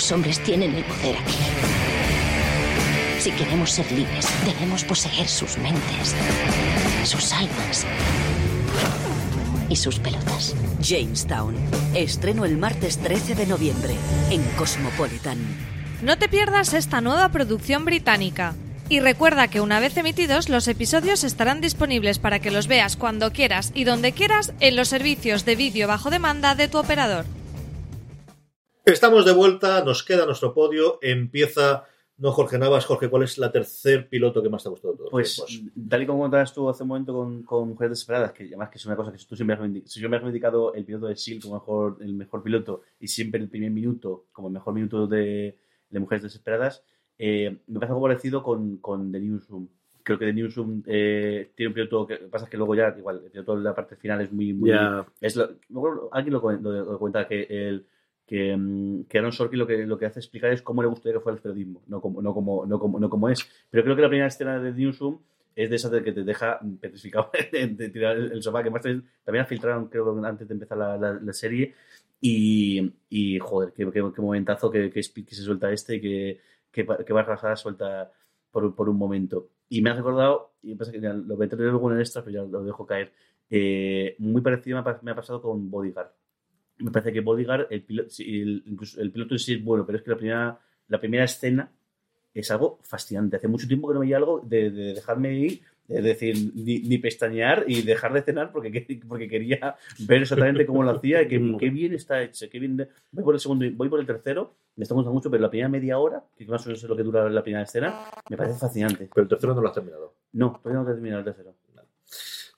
[0.00, 1.36] Los hombres tienen el poder aquí.
[3.18, 6.14] Si queremos ser libres, debemos poseer sus mentes,
[7.04, 7.84] sus almas
[9.68, 10.56] y sus pelotas.
[10.80, 11.54] Jamestown.
[11.94, 13.94] Estreno el martes 13 de noviembre
[14.30, 15.36] en Cosmopolitan.
[16.00, 18.54] No te pierdas esta nueva producción británica.
[18.88, 23.34] Y recuerda que una vez emitidos, los episodios estarán disponibles para que los veas cuando
[23.34, 27.26] quieras y donde quieras en los servicios de vídeo bajo demanda de tu operador.
[28.84, 31.84] Estamos de vuelta, nos queda nuestro podio, empieza
[32.20, 32.84] no Jorge Navas.
[32.84, 35.10] Jorge, ¿cuál es la tercer piloto que más te ha gustado de todos?
[35.10, 35.42] Pues,
[35.88, 38.78] tal y como contabas tú hace un momento con, con Mujeres Desesperadas, que además que
[38.78, 41.06] es una cosa que tú siempre has reivindicado, si yo me has reivindicado el piloto
[41.06, 44.74] de SEAL como mejor, el mejor piloto y siempre el primer minuto como el mejor
[44.74, 45.56] minuto de,
[45.88, 46.82] de Mujeres Desesperadas,
[47.18, 49.68] eh, me parece algo parecido con, con The Newsroom.
[50.02, 53.22] Creo que The Newsroom eh, tiene un piloto que pasa es que luego ya, igual,
[53.24, 54.52] el piloto de la parte final es muy.
[54.52, 54.72] muy
[55.20, 55.38] es
[56.12, 57.86] alguien lo, lo, cuenta que el
[58.30, 61.14] que, mm, que Aaron Sorkin lo que, lo que hace explicar es cómo le gustaría
[61.18, 63.44] que fuera el periodismo, no como, no como, no como, no como es.
[63.68, 65.18] Pero creo que la primera escena de Newsroom
[65.56, 69.04] es de esa de que te deja petrificado de, tirar el, sofá, que más también
[69.26, 71.74] la filtraron, creo, antes de empezar la, la, serie.
[72.20, 76.38] Y, y, joder, qué, qué, qué momentazo que, que, se suelta este que,
[76.70, 78.12] que, que Barra suelta
[78.52, 79.48] por, por, un momento.
[79.68, 82.48] Y me ha recordado, y pasa que lo meteré luego en el extra, pero ya
[82.48, 83.12] lo dejo caer.
[83.50, 86.12] Eh, muy parecido me ha, me ha pasado con Bodyguard
[86.80, 90.04] me parece que Bodyguard, el piloto, el, incluso el piloto sí es bueno, pero es
[90.04, 90.58] que la primera,
[90.88, 91.70] la primera escena
[92.34, 93.36] es algo fascinante.
[93.36, 97.64] Hace mucho tiempo que no veía algo de, dejarme ir Es decir, ni, ni pestañear
[97.66, 99.74] y dejar de cenar porque, que- porque quería
[100.06, 102.46] ver exactamente cómo lo hacía y que, qué bien está hecho.
[102.48, 102.76] Qué bien,
[103.10, 105.68] voy por el segundo voy por el tercero, me está gustando mucho, pero la primera
[105.68, 108.56] media hora, que más o menos es lo que dura la primera escena, me parece
[108.60, 109.08] fascinante.
[109.12, 110.14] Pero el tercero no lo has terminado.
[110.34, 111.54] No, todavía no he terminado el tercero.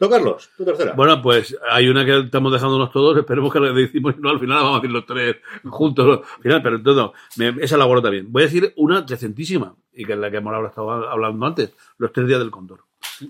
[0.00, 0.94] Don Carlos, tu tercera.
[0.94, 4.56] Bueno, pues hay una que estamos dejándonos todos, esperemos que la decimos, no, al final
[4.56, 6.12] la vamos a decir los tres juntos, ¿no?
[6.14, 8.26] al final, pero todo, me- esa la guardo también.
[8.32, 12.12] Voy a decir una decentísima, y que es la que hemos estado hablando antes, Los
[12.12, 12.80] Tres Días del Cóndor.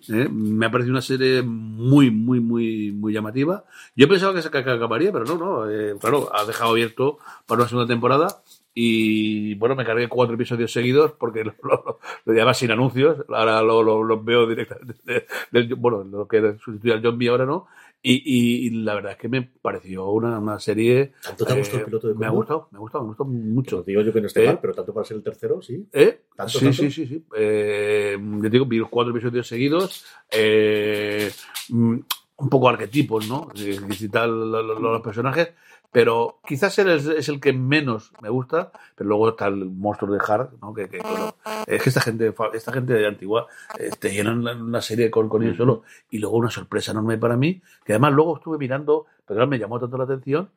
[0.09, 0.29] ¿Eh?
[0.31, 3.65] Me ha parecido una serie muy, muy, muy, muy llamativa.
[3.95, 5.71] Yo pensaba que se acabaría, pero no, no.
[5.71, 8.43] eh, claro, ha dejado abierto para una segunda temporada.
[8.75, 13.25] Y bueno, me cargué cuatro episodios seguidos porque lo, lo, lo llevaba sin anuncios.
[13.29, 15.27] Ahora lo, lo- los veo directamente.
[15.51, 17.29] del- bueno, lo que sustituye al B.
[17.29, 17.67] ahora no.
[18.05, 21.13] Y, y- y la verdad es que me pareció una, una serie.
[21.23, 23.11] ¿Tanto te ha gustado el piloto de Me ha gustado, me ha gustado, me ha
[23.15, 23.83] gustado mucho.
[23.85, 24.47] Digo yo que no esté ¿Eh?
[24.49, 25.87] mal, pero tanto para ser el tercero, sí.
[25.93, 26.23] ¿Eh?
[26.35, 26.83] ¿Tanto, sí, tanto?
[26.83, 27.25] sí, sí, sí.
[27.37, 30.05] Eh, yo digo, vi los cuatro episodios seguidos.
[30.31, 31.31] eh,
[31.69, 31.97] mm,
[32.39, 33.49] un poco arquetipos, ¿no?
[33.55, 33.79] Eh,
[34.27, 35.51] lo- los personajes.
[35.93, 38.73] Pero quizás él es, es el que menos me gusta.
[38.97, 40.73] Pero luego está el monstruo de Hart, ¿no?
[40.73, 41.35] Que, que, bueno,
[41.67, 43.47] es que esta gente, esta gente de antigua
[43.79, 45.83] eh, te llenan una serie con, con ellos solo.
[46.11, 47.61] Y luego una sorpresa enorme para mí.
[47.85, 50.49] Que además luego estuve mirando, pero claro, me llamó tanto la atención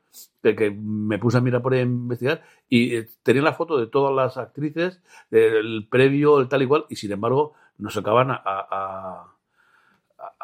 [0.42, 3.78] que, que me puse a mirar por ahí a investigar y eh, tenía la foto
[3.78, 8.32] de todas las actrices, el previo, el tal y cual, y sin embargo nos sacaban
[8.32, 9.32] a, a, a-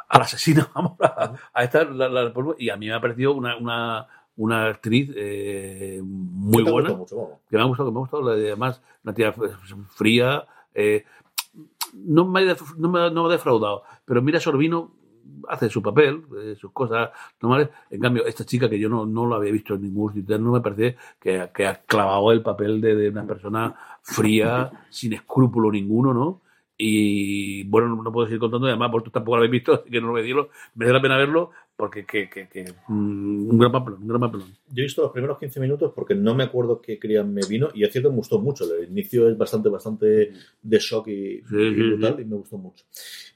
[0.09, 3.55] al asesino, vamos, a, a esta, la- la- y a mí me ha parecido una,
[3.57, 4.07] una,
[4.37, 7.97] una actriz eh, muy ¿Qué te ha buena, mucho, que me ha gustado, que me
[7.97, 9.33] ha gustado, la de- además, una tía
[9.95, 11.03] fría, eh,
[11.93, 14.91] no, me ha, no, me, no me ha defraudado, pero mira Sorbino
[15.47, 17.09] hace su papel, eh, sus cosas
[17.41, 17.69] normales.
[17.89, 20.51] En cambio, esta chica que yo no, no lo había visto en ningún sitio, no
[20.51, 25.71] me parece que, que ha clavado el papel de, de una persona fría, sin escrúpulo
[25.71, 26.41] ninguno, ¿no?
[26.77, 29.99] Y bueno, no, no puedo seguir contando, además vosotros tampoco lo habéis visto, así que
[30.01, 30.49] no lo voy a decirlo.
[30.75, 31.51] Merece la pena verlo
[31.81, 34.55] porque que, que, que, mm, un gran papelón, un gran papelón.
[34.69, 37.69] Yo he visto los primeros 15 minutos porque no me acuerdo qué querían me vino
[37.73, 38.65] y es cierto me gustó mucho.
[38.71, 42.85] El inicio es bastante, bastante de shock y, y sí, brutal y me gustó mucho.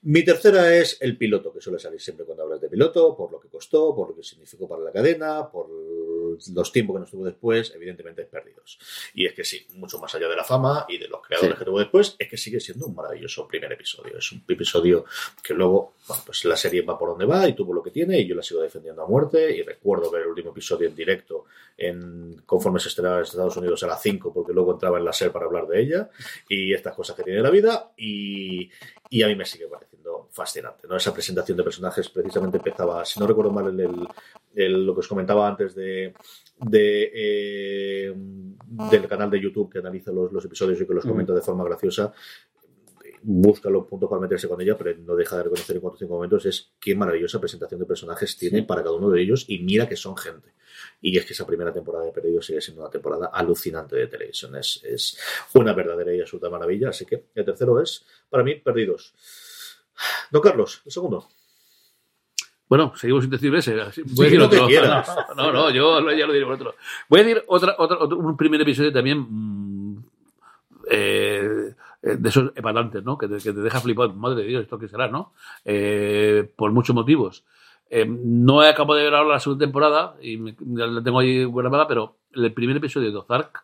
[0.07, 3.39] Mi tercera es el piloto, que suele salir siempre cuando hablas de piloto, por lo
[3.39, 7.25] que costó, por lo que significó para la cadena, por los tiempos que nos tuvo
[7.25, 8.77] después, evidentemente perdidos.
[9.15, 11.59] Y es que sí, mucho más allá de la fama y de los creadores Sí.
[11.59, 14.15] que tuvo después, es que sigue siendo un maravilloso primer episodio.
[14.19, 15.05] Es un episodio
[15.41, 18.19] que luego, bueno, pues la serie va por donde va y tuvo lo que tiene
[18.19, 21.45] y yo la sigo defendiendo a muerte y recuerdo ver el último episodio en directo
[21.77, 25.11] en conforme se estrenaba en Estados Unidos a las 5 porque luego entraba en la
[25.11, 26.09] SER para hablar de ella
[26.47, 28.69] y estas cosas que tiene la vida y,
[29.09, 30.87] y a mí me sigue pareciendo fascinante.
[30.87, 30.95] ¿no?
[30.97, 34.07] Esa presentación de personajes precisamente empezaba, si no recuerdo mal, el, el-
[34.55, 36.13] el- lo que os comentaba antes de,
[36.59, 41.13] de, eh, del canal de YouTube que analiza los, los episodios y que los Ujú.
[41.13, 42.13] comenta de forma graciosa
[43.27, 45.99] busca los puntos para meterse con ella, pero no deja de reconocer en cuatro o
[45.99, 49.59] cinco momentos es qué maravillosa presentación de personajes tiene para cada uno de ellos y
[49.59, 50.53] mira que son gente.
[51.01, 54.55] Y es que esa primera temporada de Perdidos sigue siendo una temporada alucinante de televisión.
[54.55, 55.19] Es, es
[55.53, 56.89] una verdadera y absoluta maravilla.
[56.89, 59.13] Así que el tercero es, para mí, Perdidos.
[60.31, 61.27] Don Carlos, el segundo.
[62.67, 63.75] Bueno, seguimos sin decir ese.
[63.75, 64.67] Voy a decir otro.
[64.67, 65.07] quieras.
[65.35, 66.75] No, no, yo ya lo diré por otro.
[67.07, 70.03] Voy a decir otra, otra, otro- un primer episodio también mm,
[70.89, 73.17] eh, eh, de esos epatantes, ¿no?
[73.17, 74.13] Que te, que te deja flipado.
[74.13, 75.33] Madre de Dios, ¿esto qué será, no?
[75.63, 77.43] Eh, por muchos motivos.
[77.89, 81.43] Eh, no he acabado de ver ahora la segunda temporada y me- la tengo ahí
[81.43, 83.63] guardada, pero el primer episodio de Ozark,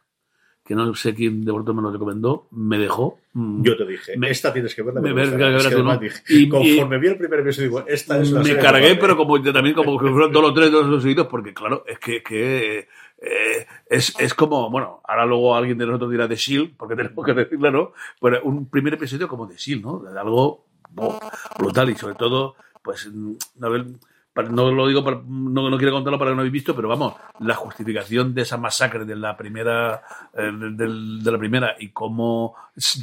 [0.63, 3.17] que no sé quién de vosotros me lo recomendó, me dejó.
[3.33, 5.01] mm, Yo te dije, Me- esta tienes que verla.
[5.01, 5.37] me- te gustará.
[5.37, 6.01] que Es que verás tú, además ¿no?
[6.01, 9.17] dije, Y- conforme vi el primer episodio, digo, esta es una me cargué, de pero
[9.17, 12.21] como también como que fueron todos los tres todos los seguidos, porque claro, es que,
[12.21, 12.87] que,
[13.23, 17.25] eh, es, es como, bueno, ahora luego alguien de nosotros dirá de Shield, porque tenemos
[17.25, 17.93] que decirlo, ¿no?
[18.21, 19.99] Pero un primer episodio como de Shield, ¿no?
[19.99, 20.67] De algo
[20.97, 21.19] oh,
[21.57, 23.33] brutal y sobre todo, pues, mm,
[23.69, 26.73] ver, para- no lo digo, para- no, no quiero contarlo para que no habéis visto,
[26.75, 30.01] pero vamos, la justificación de esa masacre de la primera,
[30.33, 32.55] eh, de, la primera y cómo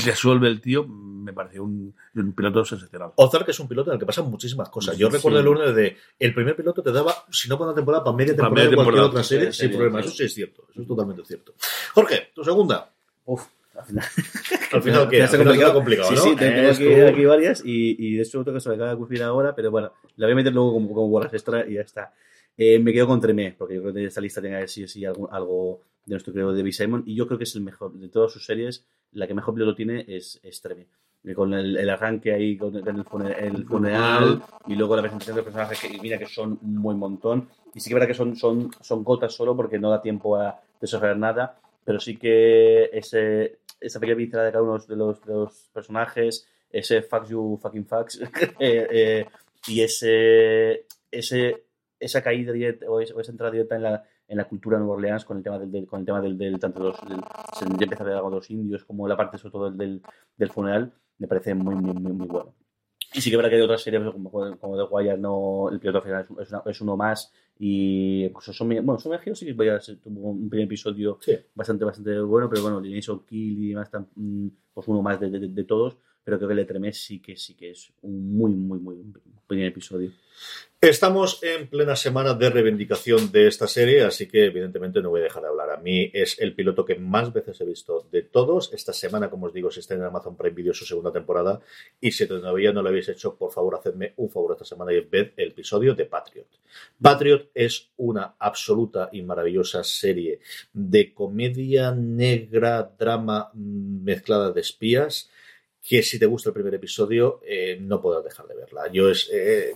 [0.04, 3.10] resuelve el tío, me pareció un, un piloto sensacional.
[3.16, 4.96] Ozark es un piloto en el que pasan muchísimas cosas.
[4.96, 5.16] Yo Sí.
[5.16, 8.16] recuerdo el lunes de el primer piloto te daba, si no para una temporada, para
[8.16, 9.08] media Para temporada media de cualquier temporada.
[9.10, 10.02] otra serie, sin problema.
[10.02, 10.08] sí.
[10.08, 10.62] Eso sí es cierto.
[10.70, 11.54] Eso es totalmente cierto.
[11.94, 12.90] Jorge, tu segunda.
[13.26, 13.44] Uf,
[13.78, 14.04] al final.
[14.72, 15.22] Al final, ¿qué?
[15.22, 15.74] Al final complicado.
[15.74, 16.20] complicado, Sí, ¿no?
[16.22, 18.74] sí, te- tengo aquí, como- aquí varias y, y de hecho otro que se me
[18.74, 21.66] acaba de ocurrir ahora, pero bueno, la voy a meter luego como, como bolas extra
[21.66, 22.12] y ya está.
[22.56, 24.84] Eh, me quedo con Tremé, porque yo creo que esta lista tiene que haber sí
[24.84, 27.62] o sí algo, algo de nuestro querido David Simon y yo creo que es el
[27.62, 30.86] mejor, de todas sus series, la que mejor piloto tiene es, es Tremé.
[31.24, 35.42] Eh, Con el, el arranque ahí, con el, el funeral y luego la presentación de
[35.42, 37.48] personajes que mira que son un buen montón.
[37.74, 40.36] Y sí que es verdad que son, son, son gotas solo porque no da tiempo
[40.36, 45.20] a desarrollar nada, pero sí que ese, esa pequeña pincelada de cada uno de los,
[45.24, 48.20] de los personajes, ese fuck you fucking facts
[48.58, 49.26] eh, eh,
[49.66, 51.64] y ese, ese
[52.00, 54.80] esa caída directa o, es- o esa entrada directa en la, en la cultura de
[54.84, 57.20] Nueva Orleans con el tema del, con el tema del, del tanto los del,
[57.58, 60.00] se empieza a ver algo de los indios como la parte sobre todo del,
[60.36, 62.54] del, funeral me parece muy muy muy, muy bueno.
[63.14, 65.80] Y sí que verdad que hay otras series pues, como, como The Wire no el
[65.80, 69.68] piloto final es una- es uno más y pues son bueno son sí que voy
[69.68, 69.74] a
[70.30, 71.32] un primer episodio Sí.
[71.54, 75.48] bastante bastante bueno pero bueno tenéis Kill y demás mm, pues uno más de, de-
[75.48, 75.98] de todos
[76.28, 78.96] pero creo que el E3 sí que sí que es un muy muy muy
[79.48, 80.10] buen episodio
[80.80, 85.24] Estamos en plena semana de reivindicación de esta serie, así que evidentemente no voy a
[85.24, 85.70] dejar de hablar.
[85.70, 88.72] A mí es el piloto que más veces he visto de todos.
[88.72, 91.60] Esta semana, como os digo, se está en Amazon Prime Video su segunda temporada.
[92.00, 95.00] Y si todavía no lo habéis hecho, por favor, hacedme un favor esta semana y
[95.00, 96.46] ved el episodio de Patriot.
[97.02, 100.38] Patriot es una absoluta y maravillosa serie
[100.72, 105.28] de comedia negra, drama mm, mezclada de espías
[105.82, 108.90] que si te gusta el primer episodio eh, no podrás dejar de verla.
[108.92, 109.74] Yo es, eh,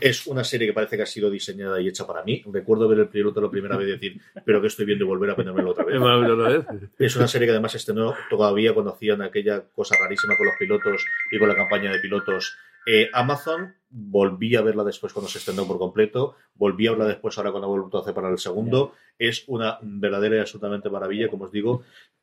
[0.00, 2.42] es una serie que parece que ha sido diseñada y hecha para mí.
[2.52, 5.30] Recuerdo ver el piloto la primera vez y decir, pero que estoy viendo y volver
[5.30, 5.96] a ponérmelo otra vez.
[6.98, 11.04] Es una serie que además estrenó todavía cuando hacían aquella cosa rarísima con los pilotos
[11.30, 12.56] y con la campaña de pilotos.
[12.86, 17.36] Eh, Amazon, volví a verla después cuando se estrenó por completo, volví a verla después
[17.38, 18.94] ahora cuando ha vuelto a hacer para el segundo.
[19.18, 21.82] Es una verdadera y absolutamente maravilla, como os digo.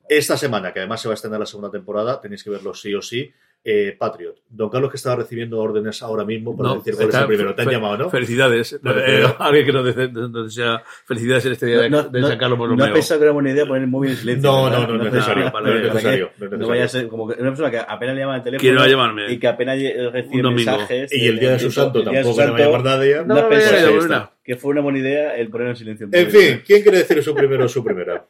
[0.10, 2.93] Esta semana, que además se va a estrenar la segunda temporada, tenéis que verlo sí
[2.95, 3.32] o sí.
[3.70, 4.36] Eh, Patriot.
[4.49, 7.28] Don Carlos, que estaba recibiendo órdenes ahora mismo para No, decir cuál es está- el
[7.28, 7.53] primero.
[7.53, 8.10] Te han llamado, ¿no?
[8.10, 8.80] Felicidades.
[8.82, 12.70] Eh, alguien que nos desea, felicidades en este día de, de San Carlos no has
[12.70, 12.93] Borromeo.
[12.93, 14.49] pensado que era buena idea poner el móvil en silencio.
[14.49, 17.28] No, no, no, no es necesario, no es necesario, no es vaya a ser como
[17.28, 18.62] que una persona que apenas le llama al teléfono.
[18.62, 19.32] ¿Quién no llamarme?
[19.34, 19.78] Y que apenas
[20.14, 21.12] recibe mensajes.
[21.14, 23.16] Y el día de su santo de su tampoco le va a santo, llamar nadie.
[23.26, 26.08] No, No, eh, que- fue una buena idea el ponerlo en silencio.
[26.10, 28.26] En fin, ¿quién quiere decir su primero o su primera?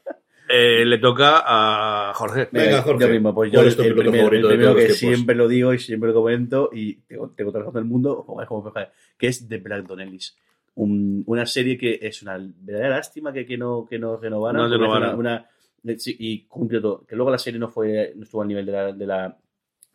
[0.49, 2.47] Eh, le toca a Jorge.
[2.51, 3.05] Venga, Jorge.
[3.05, 4.71] Yo mismo, pues yo ¿Cuál el, es tu el piloto primero, favorito el de primero
[4.71, 5.17] todos que los tiempos?
[5.17, 8.23] siempre lo digo y siempre lo comento y tengo, tengo todo el razón del mundo,
[8.23, 10.37] joder, que es The Black Donnellys.
[10.75, 14.69] Un- una serie que es una verdadera lástima que, que no que no renovaron.
[14.69, 15.13] No porque es.
[15.15, 15.45] Una,
[15.83, 18.65] una- sí, y un piloto, que luego la serie no fue no estuvo al nivel
[18.65, 19.37] de la, de la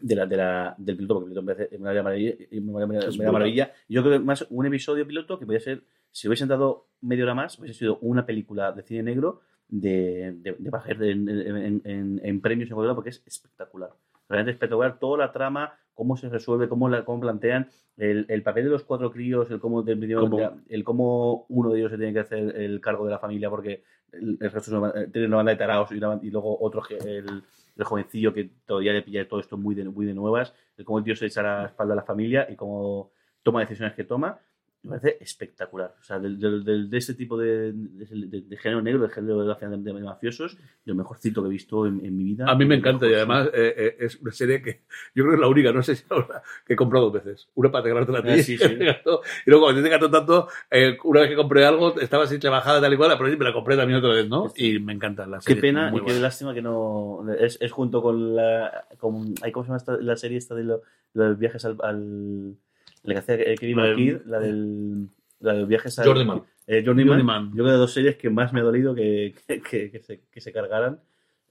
[0.00, 2.98] de la, de la, del piloto, porque el piloto me parece una maravilla, una maravilla,
[2.98, 3.32] Es una brutal.
[3.32, 3.72] maravilla.
[3.88, 7.34] Yo creo que más un episodio piloto que podría ser, si hubiesen dado media hora
[7.34, 9.42] más, hubiese sido una película de cine negro
[9.72, 13.90] de, de, de bajar en, en, en, en premios en Hollywood, porque es espectacular.
[14.28, 18.64] Realmente espectacular toda la trama, cómo se resuelve, cómo, la, cómo plantean el, el papel
[18.64, 19.82] de los cuatro críos, el cómo,
[20.20, 20.36] Cómo-
[20.68, 23.82] el cómo uno de ellos se tiene que hacer el cargo de la familia porque
[24.12, 26.82] el, el resto es una, tiene una banda de taraos y, una y luego otro
[26.90, 27.42] el,
[27.76, 30.98] el jovencillo que todavía le pilla todo esto muy de, muy de nuevas, el cómo
[30.98, 33.10] el tío se echa la espalda a la familia y cómo
[33.42, 34.38] toma decisiones que toma,
[34.84, 35.94] me parece espectacular.
[36.00, 39.92] O sea, del, del- del- de este tipo de, de, género negro, de género de,
[40.02, 42.46] mafiosos, lo mejorcito que he visto en, en mi vida.
[42.48, 44.80] A mí me El encanta y además eh, eh, es una serie que
[45.14, 47.48] yo creo que es la única, no sé si ahora, que he comprado dos veces.
[47.54, 48.64] Una para regalártela a ti Ah, sí, sí.
[48.72, 52.80] y luego cuando te gastó tanto, eh, una vez que compré algo estaba así trabajada
[52.80, 54.52] tal y cual, pero me la compré también otra vez, ¿no?
[54.56, 55.60] Y me encanta la Qué serie.
[55.62, 57.24] pena muy y qué lástima que no.
[57.38, 58.84] Es, es junto con la.
[58.98, 60.82] Con, ¿Cómo se llama esta- la serie esta de, lo-
[61.14, 61.76] de los viajes al.
[61.82, 62.56] al
[63.04, 65.08] la que hacía eh, Kevin La del- McKidd, la del.
[65.40, 66.06] La de los viajes al.
[66.06, 66.42] Journeyman.
[66.66, 67.08] Eh, Journeyman.
[67.18, 67.48] Journeyman.
[67.50, 69.98] Yo creo que de dos series que más me ha dolido que, que, que- que
[70.00, 71.00] se, que se cargaran.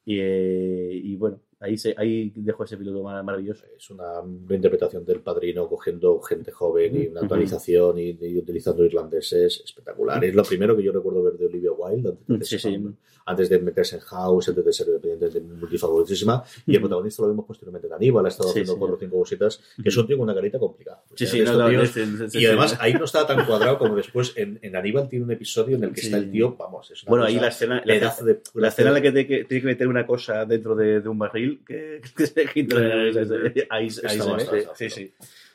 [0.04, 3.66] Y, eh, y bueno, ahí, se, ahí dejo ese piloto mar- maravilloso.
[3.78, 4.14] Es una
[4.49, 10.24] interpretación del padrino cogiendo gente joven y una actualización y, y utilizando irlandeses espectacular.
[10.26, 11.61] Es lo primero que yo recuerdo ver de Olivia
[11.91, 12.87] Wilde antes de, Sí, ser- sí.
[13.25, 16.43] antes de meterse en House, antes de ser dependiente de multifavoritísima.
[16.65, 19.61] Y el protagonista lo vimos posteriormente en Aníbal, ha estado haciendo cuatro o cinco cositas,
[19.81, 21.03] que es un tío con una carita complicada.
[21.15, 24.75] Sí, no, no, tíos- y además ahí no estaba tan cuadrado como después en, en
[24.75, 27.35] Aníbal tiene un episodio en el que está el tío, vamos, es una Bueno, cosa-
[27.35, 29.87] ahí la escena, la, de- la escena en la que tiene que, tiene que meter
[29.87, 34.05] una cosa dentro de, de un barril que, que se quita ahí, ahí, ahí se
[34.07, 34.67] Está ve.
[34.75, 35.13] Sí, sí.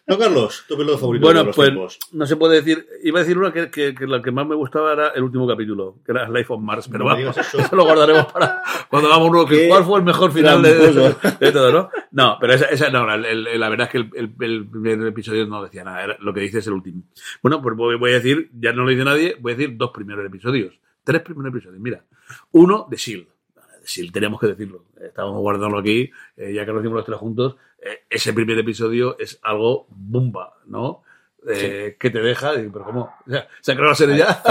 [0.09, 1.99] No, Carlos, tu piloto favorito Bueno, los pues tiempos.
[2.13, 2.87] no se puede decir.
[3.03, 5.49] Iba a decir una que, que, que lo que más me gustaba era el último
[5.49, 7.59] capítulo, que era Life on Mars, pero No vamos, eso.
[7.59, 9.45] eso lo guardaremos para cuando hagamos uno.
[9.47, 11.37] que ¿Cuál fue el mejor final de, de- tramposo.
[11.41, 11.91] de todo, no?
[12.13, 15.65] No, pero esa, esa no, la, el- la verdad es que el, el- episodio no
[15.65, 17.03] decía nada, era- lo que dice es el último.
[17.43, 19.91] Bueno, pues voy, voy a decir, ya no lo dice nadie, voy a decir dos
[19.91, 20.73] primeros episodios.
[21.03, 22.05] Tres primeros episodios, mira.
[22.53, 23.27] Uno de Shield.
[23.87, 24.85] Shield, tenemos que decirlo.
[25.01, 27.57] Estábamos guardándolo aquí, eh, ya que lo hicimos los tres juntos.
[27.81, 31.03] eh, ese primer episodio es algo bomba, ¿no?
[31.49, 33.15] Eh, que te deja, pero ¿cómo?
[33.25, 34.43] O sea, ¿Se ha creado la serie ya?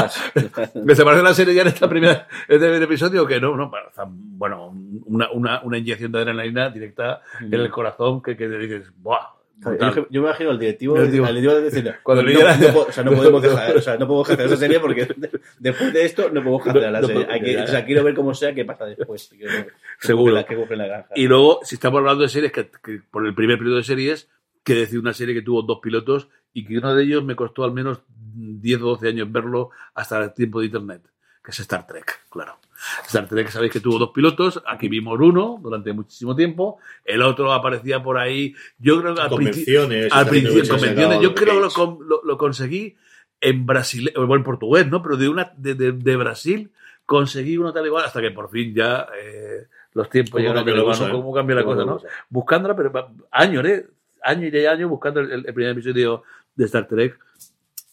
[0.85, 3.27] ¿Me se parece la serie ya en esta primera, este primer episodio?
[3.27, 4.73] Que no, no, para- bueno,
[5.05, 9.27] una, una, una inyección de adrenalina directa en el corazón que, que te dices, ¡buah!
[9.63, 11.25] Yo, yo me imagino al directivo, Directivo.
[11.25, 14.05] al directivo diciendo, Cuando no, no po- o sea, no podemos dejar, o sea, no
[14.07, 15.07] podemos hacer esa serie porque
[15.59, 17.25] después de esto no podemos hacer la No, serie.
[17.25, 19.27] no, Hay que, o sea, quiero ver cómo sea qué pasa después.
[19.29, 19.67] Que, que
[19.99, 20.33] Seguro.
[20.33, 21.09] coge la- Que coge la granja.
[21.15, 24.29] Y luego, si estamos hablando de series, que, que por el primer periodo de series,
[24.63, 27.63] que decir una serie que tuvo dos pilotos y que uno de ellos me costó
[27.63, 28.01] al menos
[28.37, 31.01] 10 o 12 años verlo hasta el tiempo de Internet,
[31.45, 32.57] que es Star Trek, claro.
[33.05, 37.53] Star Trek, sabéis que tuvo dos pilotos, aquí vimos uno durante muchísimo tiempo, el otro
[37.53, 39.81] aparecía por ahí, yo creo que al principio,
[40.11, 42.95] al principio convenciones, yo creo que lo, lo- lo conseguí
[43.39, 45.01] en Brasil, bueno, en portugués, ¿no?
[45.03, 46.71] Pero de una de, de- de Brasil
[47.05, 51.03] conseguí uno tal igual hasta que por fin ya eh, los tiempos ¿Cómo llegaron cosa,
[51.03, 51.09] ¿no?
[51.09, 51.11] eh?
[51.11, 52.01] ¿Cómo cambia la ¿Cómo cosa, no?
[52.29, 52.91] Buscándola, pero
[53.31, 53.87] años, ¿eh?
[54.23, 56.23] Años y años buscando el, el primer episodio
[56.55, 57.19] de Star Trek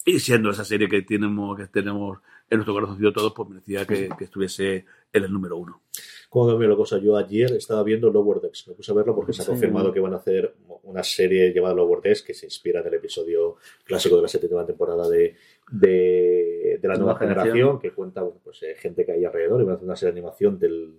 [0.05, 2.19] y siendo esa serie que tenemos, que tenemos
[2.53, 5.83] en nuestro corazoncito todos, pues merecía que, que estuviese en el número uno.
[6.31, 6.99] ¿Cómo cambió la cosa?
[6.99, 8.69] Yo ayer estaba viendo Lower Decks.
[8.69, 9.51] Me puse a verlo porque se ha Sí.
[9.51, 12.95] confirmado que van a hacer una serie llamada Lower Decks que se inspira en el
[12.95, 15.35] episodio clásico de la séptima temporada de,
[15.71, 17.81] de, de la nueva Nueva generación, generación.
[17.81, 20.13] que cuenta bueno, pues, eh, gente que hay alrededor y van a hacer una serie
[20.15, 20.95] de animación del,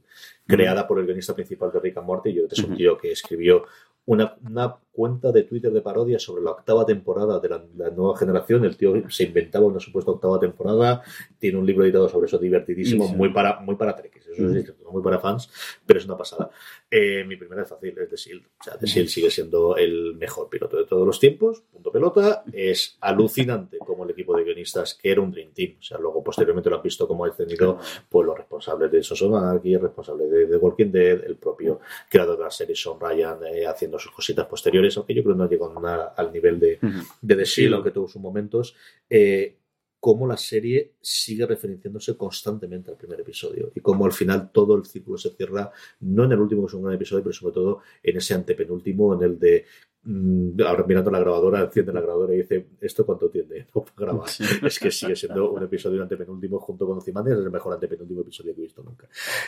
[0.45, 2.33] creada por el guionista principal de Rick and Morty.
[2.33, 2.75] Yo es un Ujú.
[2.75, 3.63] tío que escribió
[4.05, 8.15] una, una cuenta de Twitter de parodia sobre la octava temporada de la, la nueva
[8.15, 8.63] generación.
[8.63, 11.01] El tío se inventaba una supuesta octava temporada.
[11.39, 13.15] Tiene un libro editado sobre eso divertidísimo, Sí.
[13.15, 15.49] muy para muy para trekkies, eso es muy para fans,
[15.85, 16.51] pero es una pasada.
[16.89, 18.43] Eh, mi primera es fácil, es The Shield.
[18.59, 21.63] O sea, The Shield sigue siendo el mejor piloto de todos los tiempos.
[21.71, 22.43] Punto pelota.
[22.53, 25.77] Es alucinante como el equipo de guionistas, que era un Dream Team.
[25.79, 27.79] O sea, luego posteriormente lo han visto como ha tenido
[28.09, 31.79] pues, los responsables de Sons of Anarchy, el responsable de The Walking Dead, el propio
[32.09, 35.39] creador de la serie Sean Ryan eh, haciendo sus cositas posteriores, aunque yo creo que
[35.43, 36.79] no llegó nada al nivel de,
[37.21, 38.75] de The Shield, aunque tuvo sus momentos.
[39.09, 39.57] Eh,
[40.03, 44.83] cómo la serie sigue referenciándose constantemente al primer episodio y cómo al final todo el
[44.83, 45.71] círculo se cierra,
[46.01, 49.13] no en el último que es un gran episodio, pero sobre todo en ese antepenúltimo,
[49.13, 49.65] en el de
[50.03, 53.67] mm, ahora mirando la grabadora, enciende la grabadora y dice, ¿esto cuánto tiene?
[53.73, 54.27] No grabar.
[54.65, 58.53] Es que sigue siendo un episodio antepenúltimo junto con Ozymandias, es el mejor antepenúltimo episodio
[58.53, 59.07] que he visto nunca.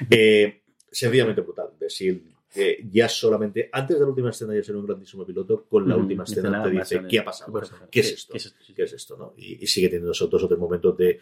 [0.09, 1.71] Eh, sencillamente brutal.
[1.77, 5.65] De Shield, eh, ya solamente antes de la última escena ya ser un grandísimo piloto,
[5.69, 7.51] con la última escena te dice, ¿qué ha pasado?
[7.51, 8.31] Pues, ¿Qué es esto?
[8.31, 8.59] ¿Qué es esto?
[8.59, 8.73] Sí, sí.
[8.73, 9.17] ¿Qué es esto?
[9.17, 9.33] ¿no?
[9.37, 11.19] Y, y sigue teniendo esos dos o tres momentos de,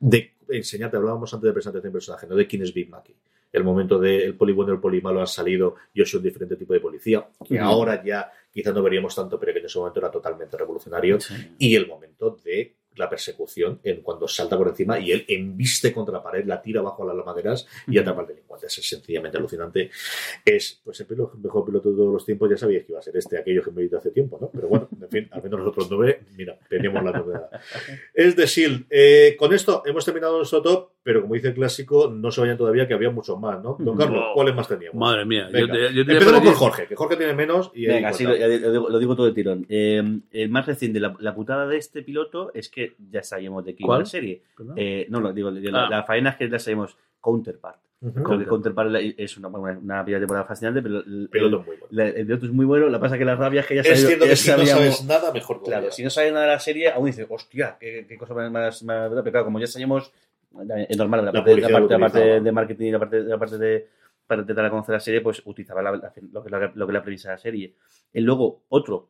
[0.00, 3.14] de enseñarte, hablábamos antes de presentación de personaje, no de quién es Big Mackey.
[3.50, 6.24] El momento de el poli bueno y el poli malo han salido, yo soy un
[6.24, 9.78] diferente tipo de policía, que ahora ya quizás no veríamos tanto, pero que en ese
[9.78, 11.18] momento era totalmente revolucionario.
[11.18, 11.34] Sí.
[11.58, 16.14] Y el momento de la persecución, en cuando salta por encima y él embiste contra
[16.14, 18.66] la pared, la tira bajo las maderas y atrapa al delincuente.
[18.66, 19.90] Es sencillamente alucinante.
[20.44, 21.06] Es pues el
[21.42, 22.50] mejor piloto de todos los tiempos.
[22.50, 24.50] Ya sabíais que iba a ser este, aquello que me he hace tiempo, ¿no?
[24.50, 27.50] Pero bueno, en fin, al menos nosotros nueve, mira, teníamos la novedad.
[28.14, 28.86] Es de Shield.
[28.90, 32.58] Eh, con esto hemos terminado nuestro top, pero como dice el clásico, no se vayan
[32.58, 33.76] todavía que había muchos más, ¿no?
[33.78, 33.96] Don Ujú.
[33.96, 34.34] Carlos, No.
[34.34, 35.00] ¿cuáles más teníamos?
[35.00, 37.94] Madre mía, yo te- yo te- Empezamos por Jorge, que Jorge tiene menos y ahí
[37.94, 39.64] Venga, sí, lo, lo digo, lo digo todo de tirón.
[39.70, 40.02] Eh,
[40.32, 43.84] el más reciente, la, la putada de este piloto es que ya sabíamos de qué
[43.84, 44.00] iba ¿Cuál?
[44.00, 44.42] la serie.
[44.76, 45.52] Eh, no, no, digo, Ah.
[45.62, 47.78] la, la faena es que ya sabemos Counterpart.
[48.00, 51.86] Creo que Counterpart es una, una, una primera temporada fascinante, pero el, Piloto muy bueno.
[51.90, 52.86] la- el piloto es muy bueno.
[52.86, 54.36] Lo que pasa es que la rabia es que ya Es sabíamos- cierto ya que
[54.36, 57.06] si no sabíamos- sabes nada, mejor Claro, si no sabes nada de la serie, aún
[57.06, 60.12] dices, hostia, qué, qué cosa más, más, más- Pero claro, como ya sabíamos,
[60.88, 63.20] es normal, la La parte, la parte, lo la parte de marketing y la parte,
[63.22, 63.88] la parte de
[64.26, 66.94] para intentar a conocer la serie, pues utilizaba la- la- lo, que, lo que es
[66.94, 67.74] la premisa de la serie.
[68.12, 69.08] Y luego, otro,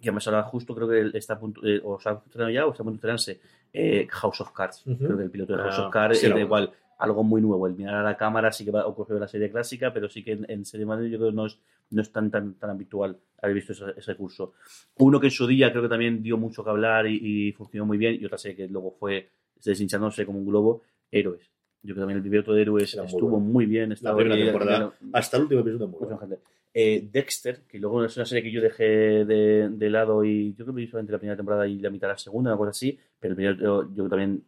[0.00, 2.66] que me suena justo, creo que está a punto, eh, o se ha estrenado ya,
[2.66, 3.40] o está a punto de estrenarse,
[3.72, 4.86] eh, House of Cards.
[4.86, 4.98] Ujú.
[5.06, 7.66] Creo que el piloto de House Ah, of Cards sí, era igual, algo muy nuevo.
[7.66, 10.08] El mirar a la cámara sí que va a ocurrir en la serie clásica, pero
[10.10, 11.58] sí que en, en serie Madrid yo creo que no es,
[11.90, 14.52] no es tan, tan, tan habitual haber visto ese, ese curso.
[14.98, 17.86] Uno que en su día creo que también dio mucho que hablar y, y funcionó
[17.86, 19.30] muy bien, y otra serie que luego fue
[19.64, 21.50] deshinchándose como un globo, Héroes.
[21.82, 23.46] Yo creo que también el piloto de Héroes Era muy estuvo bueno.
[23.46, 23.94] muy bien.
[24.00, 26.36] La primera bien, temporada, hasta el último episodio, muy mucha bueno.
[26.74, 28.84] Eh, Dexter, que luego es una serie que yo dejé
[29.24, 32.08] de, de lado y yo creo que vi solamente la primera temporada y la mitad
[32.08, 34.44] de la segunda, cosa así, pero el primer, yo, también...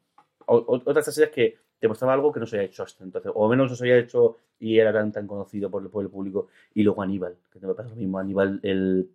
[0.47, 3.33] otra de estas series que te mostraba algo que no se había hecho hasta entonces,
[3.35, 6.05] o al menos no se había hecho y era tan, tan conocido por, el- por
[6.05, 6.49] el público.
[6.75, 8.19] Y luego Aníbal, que me pasa lo mismo.
[8.19, 9.09] Aníbal, el,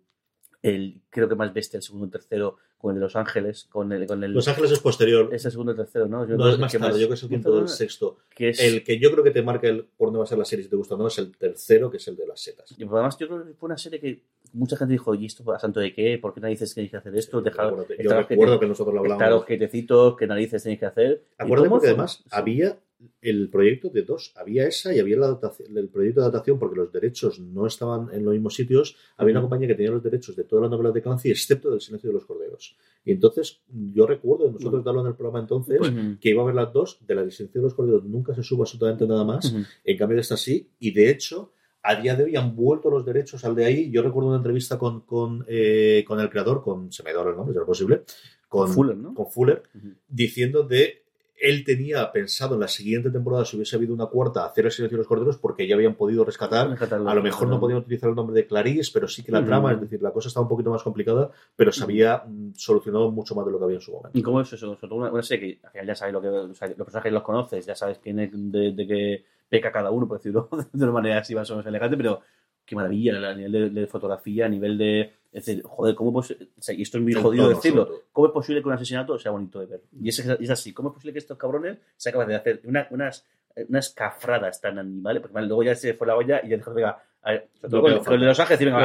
[0.62, 3.90] el creo que más bestia, el segundo y tercero, con el de Los Ángeles, con
[3.92, 4.06] el...
[4.06, 5.28] Con el Los Ángeles es posterior.
[5.32, 6.24] es el segundo y tercero, ¿no?
[6.26, 8.18] Yo no creo es más que tarde, yo creo que es el quinto el sexto.
[8.34, 10.38] Que es, El que yo creo que te marca el por dónde va a ser
[10.38, 12.40] la serie si te gusta o no es el tercero, que es el de las
[12.40, 12.72] setas.
[12.78, 14.22] Y además, yo creo que fue una serie que
[14.52, 16.18] mucha gente dijo, ¿y esto a santo de qué?
[16.18, 17.40] ¿Por qué narices tenéis que hacer esto?
[17.40, 19.42] Dejar, yo estar recuerdo ojete- que nosotros lo estar hablamos.
[19.42, 21.22] ojetecitos, ¿qué narices tenéis que hacer?
[21.38, 22.76] ¿Y Acuérdate porque además había
[23.20, 24.32] el proyecto de dos.
[24.36, 28.08] Había esa y había la adaptación- el proyecto de adaptación porque los derechos no estaban
[28.12, 28.96] en los mismos sitios.
[29.16, 31.80] Había una compañía que tenía los derechos de todas las novelas de Clancy, excepto del
[31.80, 32.76] Silencio de los Corderos.
[33.04, 33.60] Y entonces,
[33.94, 36.18] yo recuerdo nosotros darlo en el programa entonces, Ujú.
[36.20, 36.98] que iba a haber las dos.
[37.06, 39.54] De la Silencio de los Corderos nunca se supo absolutamente nada más.
[39.84, 41.52] En cambio de esta sí, y de hecho
[41.88, 43.90] A día de hoy han vuelto los derechos al de ahí.
[43.92, 47.36] Yo recuerdo una entrevista con, con, eh, con el creador, con, se me da el
[47.36, 48.02] nombre, si era posible,
[48.48, 49.14] con, Fuller, ¿no?
[49.14, 49.62] con Fuller,
[50.08, 51.05] diciendo de
[51.38, 54.96] él tenía pensado en la siguiente temporada, si hubiese habido una cuarta, hacer el silencio
[54.96, 56.70] de los corderos, porque ya habían podido rescatar.
[56.70, 57.08] Rescatarlo.
[57.10, 59.48] A lo mejor no podían utilizar el nombre de Clarice, pero sí que la Ujú.
[59.48, 63.10] trama, es decir, la cosa estaba un poquito más complicada, pero se había mm, solucionado
[63.10, 64.18] mucho más de lo que había en su momento.
[64.18, 64.78] ¿Y cómo es eso?
[64.90, 66.28] Una, una serie que al final ya sabes lo que.
[66.28, 69.90] o sea, los personajes los conoces, ya sabes quién es de, de qué peca cada
[69.90, 72.20] uno, por decirlo de una manera así más o menos elegante, pero
[72.64, 75.12] qué maravilla a nivel de, de fotografía, a nivel de.
[75.36, 77.90] Es decir, joder, ¿cómo pos- o sea, y esto es muy El jodido decirlo.
[78.12, 79.82] ¿Cómo es posible que un asesinato sea bonito de ver?
[80.00, 80.72] Y es, es así.
[80.72, 83.26] ¿Cómo es posible que estos cabrones sean capaces de hacer una- unas,
[83.68, 85.20] unas cafradas tan animales?
[85.20, 87.70] Porque vale, luego ya se fue la olla y ya dejó, venga, a ver, con,
[87.70, 88.78] que con el de los ángeles, venga,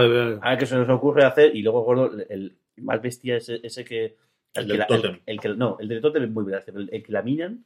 [0.44, 1.56] a ver qué se nos ocurre hacer.
[1.56, 4.18] Y luego recuerdo el, el más bestia ese, ese que.
[4.54, 5.20] El que del la- tótem.
[5.26, 7.64] el que, no, el del tótem es muy grande, pero el, el que laminan,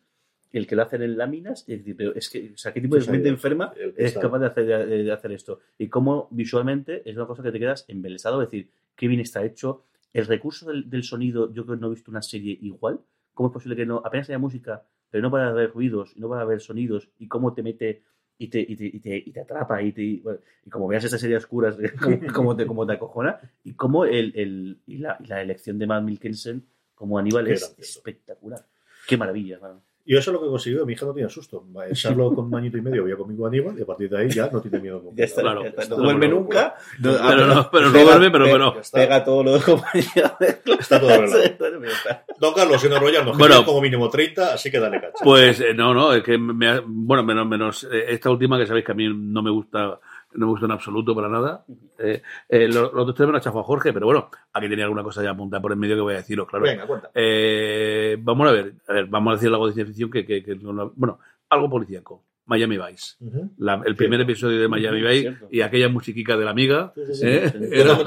[0.57, 2.95] el que lo hacen en láminas, es decir, pero es que, o sea, ¿qué tipo
[2.95, 5.59] de mente enferma es capaz de hacer, de, de hacer esto?
[5.77, 9.43] Y cómo visualmente es una cosa que te quedas embelesado, es decir, qué bien está
[9.43, 9.83] hecho.
[10.13, 13.01] El recurso del, del sonido, yo creo que no he visto una serie igual.
[13.33, 16.29] ¿Cómo es posible que no, apenas haya música, pero no para haber ruidos, y no
[16.29, 18.03] para haber sonidos, y cómo te mete
[18.37, 21.03] y te, y te, y te, y te atrapa, y, te, bueno, y como veas
[21.03, 21.77] esta serie oscuras,
[22.33, 25.87] como, te, como te acojona, y cómo el, el, y la, y la elección de
[25.87, 27.99] Matt Mikkelsen como Aníbal Qué es gracioso.
[27.99, 28.65] espectacular.
[29.07, 29.81] Qué maravilla, mano.
[30.07, 30.85] Y eso es lo que he conseguido.
[30.85, 31.65] Mi hija no tenía susto.
[31.89, 34.49] Echarlo con un añito y medio, había conmigo Aníbal, y a partir de ahí ya
[34.51, 35.01] no tiene miedo.
[35.03, 35.15] nunca.
[35.17, 35.63] Ya está, Claro.
[35.63, 35.81] ya está.
[35.81, 36.75] Está No duerme nunca.
[36.99, 38.75] No, Pero no, pero no duerme, pero bueno.
[38.93, 40.37] Pega todo lo de compañía.
[40.79, 41.43] Está todo arreglado.
[42.39, 43.55] Don Carlos, sin enrollarnos, Bueno.
[43.55, 45.23] bueno, como mínimo 30, así que dale cacha.
[45.23, 48.65] Pues eh, no, no, es que me ha- bueno, menos, menos eh, esta última que
[48.67, 49.99] sabéis que a mí no me gusta,
[50.33, 51.65] no me gusta en absoluto para nada.
[51.99, 54.85] Eh, eh, lo- los otros tres me lo ha chafado Jorge, pero bueno, aquí tenía
[54.85, 56.65] alguna cosa ya apuntada por el medio que voy a deciros, claro.
[56.65, 57.09] Venga, cuenta.
[57.13, 60.55] Eh, vamos a ver, a ver, vamos a decir algo de ciencia ficción que, que,
[60.95, 61.19] bueno,
[61.49, 62.23] algo policíaco.
[62.47, 63.15] Miami Vice.
[63.57, 65.47] La- el primer episodio de Miami Vice Cierto.
[65.51, 66.93] y aquella musiquica de la amiga.
[66.95, 67.25] Sí, sí, sí.
[67.27, 67.53] ¿eh?
[67.71, 67.97] Era-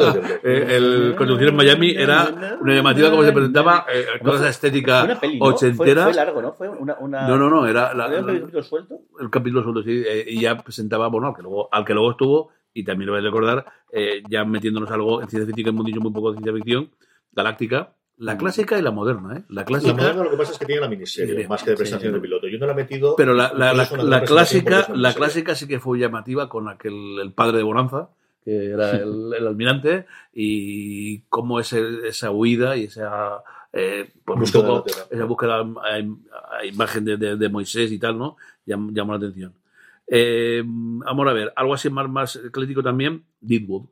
[0.44, 4.50] eh, el conducir en Miami era una llamativa como se presentaba, eh, toda esa Fue
[4.50, 5.46] estética una peli, ¿no?
[5.46, 6.04] ochentera.
[6.04, 6.52] Fue, fue largo, ¿no?
[6.52, 7.26] Fue una, una...
[7.26, 9.00] No, no, no, era la- ¿Era un la- capítulo suelto?
[9.20, 12.10] el capítulo suelto, sí, eh, y ya presentaba, bueno, al que luego, al que luego
[12.12, 15.86] estuvo, y también lo voy a recordar, eh, ya metiéndonos algo en ciencia ficción, hemos
[15.86, 16.90] dicho muy poco de ciencia ficción,
[17.32, 19.42] galáctica, la clásica y la moderna, ¿eh?
[19.48, 21.70] La La clásica, moderna lo que pasa es que tiene la miniserie, Sí, más que
[21.70, 22.14] de prestación sí.
[22.16, 22.48] de piloto.
[22.48, 23.14] Yo no la he metido.
[23.16, 23.88] pero la, la, la, es
[24.28, 28.10] clásica, es la clásica sí que fue llamativa con aquel, el padre de Bonanza,
[28.44, 33.42] que era el, el almirante, y cómo ese, esa huida y esa,
[33.72, 37.92] eh, pues un Búsqueda de poco, esa búsqueda a, a imagen de, de- de Moisés
[37.92, 38.36] y tal, ¿no?
[38.66, 39.52] Llam- llamó la atención.
[40.10, 43.86] Eh, vamos a ver, algo así más, más crítico también, Deadwood.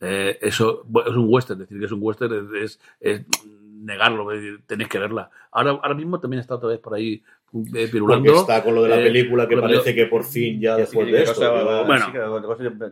[0.00, 3.26] Eh, eso es un western, decir que es un western es, es- es
[3.82, 4.28] negarlo,
[4.66, 5.30] tenéis que verla.
[5.52, 7.22] Ahora, ahora mismo también está otra vez por ahí
[7.74, 8.24] eh, pirulando.
[8.32, 11.06] Porque está con lo de la Eh, película que parece que por fin ya después
[11.06, 11.40] de esto.
[11.86, 12.06] Bueno,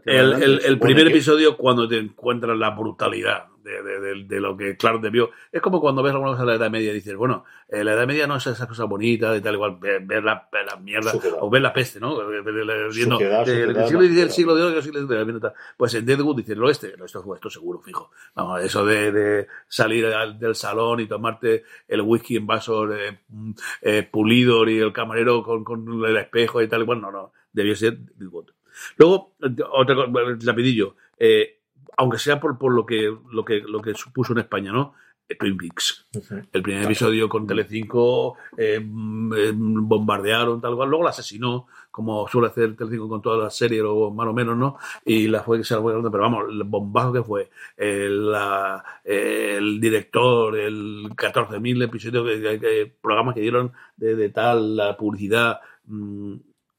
[0.07, 4.57] El, el- el primer episodio, cuando te encuentras la brutalidad de, de- de- de lo
[4.57, 5.31] que Clark debió.
[5.53, 7.93] Es como cuando ves alguna cosa de la Edad Media y dices, bueno, eh, la
[7.93, 10.49] Edad Media no es esa cosa bonita y tal, igual, ver, ver la,
[10.83, 11.39] mierda, Suciedad.
[11.41, 12.17] o ver la peste, ¿no?
[12.27, 14.31] Viendo, suciedad, siglo X, del suciedad.
[14.31, 15.53] siglo de hoy, del siglo de.
[15.77, 18.11] Pues en Deadwood dices, el oeste, no, esto, esto seguro, fijo.
[18.35, 23.19] Vamos, eso de, de salir al- del salón y tomarte el whisky en vasos eh,
[23.29, 23.51] mm,
[23.83, 27.77] eh, pulido y el camarero con, con el espejo y tal, bueno, no, no, debió
[27.77, 28.51] ser Deadwood.
[28.97, 30.09] Luego, eh, otra cosa,
[30.45, 31.58] rapidillo, eh,
[31.99, 34.95] aunque sea por, por lo que lo que lo que supuso en España, ¿no?
[35.29, 36.07] Eh, Twin Peaks.
[36.55, 40.89] El primer episodio con Telecinco eh, mm, eh, bombardearon, tal cual.
[40.89, 44.57] Luego la asesinó, como suele hacer Telecinco con todas las series, o más o menos,
[44.57, 44.79] ¿no?
[45.05, 47.51] Y la fue se la fue pero vamos, el bombazo que fue.
[47.77, 54.31] eh, la- el director, el 14.000 episodios, que, que- que- programas que dieron de, de
[54.31, 56.37] tal, la publicidad, mm,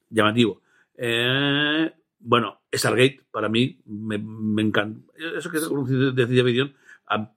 [0.09, 0.61] llamativo.
[0.97, 4.99] Eh, bueno, Stargate, para mí, me, me encanta.
[5.37, 6.73] Eso que es un de ciencia ficción,
[7.07, 7.31] a-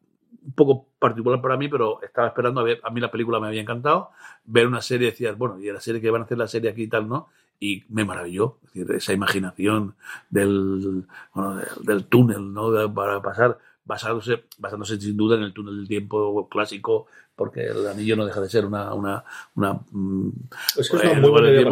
[0.44, 3.46] un poco particular para mí, pero estaba esperando a ver, a mí la película me
[3.46, 4.10] había encantado,
[4.44, 6.82] ver una serie, decías, bueno, y la serie que van a hacer la serie aquí
[6.84, 7.28] y tal, ¿no?
[7.60, 9.94] Y me maravilló, es decir, esa imaginación
[10.30, 12.70] del, bueno, del, del túnel, ¿no?
[12.72, 17.06] De- para pasar, basándose, basándose sin duda en el túnel del tiempo clásico,
[17.36, 19.24] porque el anillo no deja de ser una, una,
[19.54, 20.28] una, mm,
[20.76, 21.62] Es que es muy buena idea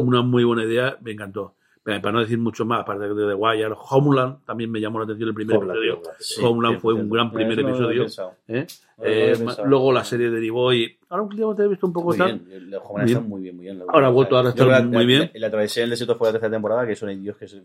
[0.00, 1.54] una muy buena idea, me encantó.
[1.84, 5.30] Para no decir mucho más, aparte de The Wire, Homeland también me llamó la atención
[5.30, 5.98] el primer Homeland, episodio.
[5.98, 6.40] Homeland, sí.
[6.44, 8.06] Homeland sí, fue un gran primer episodio.
[8.46, 8.66] ¿eh?
[9.02, 12.40] Eh, luego la serie derivó y ahora últimamente he visto un poco Muy tal.
[12.84, 13.82] Homeland está muy bien, muy bien.
[13.88, 15.30] Ahora ha vuelto a estar muy bien.
[15.34, 17.60] La, la travesía del desierto fue la tercera temporada, que son indios que se.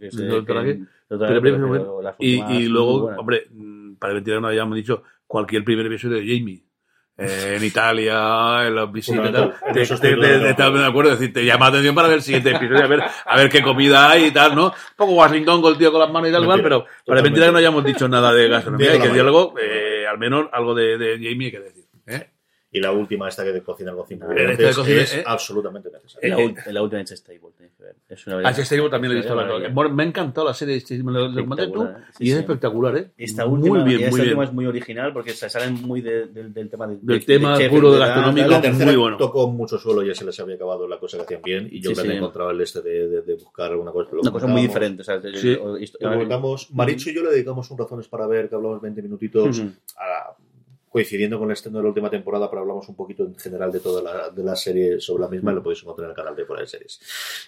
[2.17, 6.66] Y, luego, hombre, mm, para el 21 ya hemos dicho cualquier primer episodio de Jamie.
[7.17, 9.53] Eh, en Italia, en los visitas tal.
[9.73, 12.17] Te, eso te, te- te- me acuerdo de decir, te llama la atención para ver
[12.17, 14.67] el siguiente episodio, a ver, a ver qué comida hay y tal, ¿no?
[14.67, 17.21] Un poco Washington con el tío con las manos y tal, igual, Mentira, pero para
[17.21, 19.13] mentira que no hayamos dicho nada de gastronomía y que Lamayo.
[19.13, 21.83] diálogo, eh, al menos algo de, de Jamie hay que decir.
[22.07, 22.29] ¿eh?
[22.69, 25.23] Y la última, esta que de cocinar con cinco Ah, de ingredientes, cocina, es eh.
[25.25, 26.35] absolutamente necesaria.
[26.35, 27.39] La, ul- la última es Stable.
[28.09, 29.33] Es una A ese Stable también lo he visto.
[29.33, 29.69] una la-.
[29.69, 31.95] Bueno, me ha encantado la serie, me lo, lo comenté tú, ¿eh?
[32.17, 32.39] Sí, y es sí.
[32.41, 33.07] espectacular, ¿eh?
[33.17, 34.49] Esta última, muy bien, y esta muy última bien.
[34.49, 37.53] es muy original porque se salen muy de- del- del tema de, Del de- tema
[37.57, 38.47] de chef, puro de la- gastronómico.
[38.49, 39.17] La tercera muy bueno.
[39.17, 41.91] tocó mucho suelo, ya se les había acabado la cosa que hacían bien y yo
[41.91, 42.17] Sí, creo que sí.
[42.17, 44.11] encontraba el este de, de- de buscar alguna cosa.
[44.13, 45.03] Una cosa muy diferente.
[45.03, 45.21] O sea,
[46.73, 49.61] Maricho y yo le dedicamos un razones para ver, que hablamos 20 minutitos,
[49.97, 50.35] a-
[50.97, 53.79] coincidiendo con el estreno de la última temporada, pero hablamos un poquito en general de
[53.79, 56.35] toda la, de la serie sobre la misma y lo podéis encontrar en el canal
[56.35, 56.99] de Fuera de Series.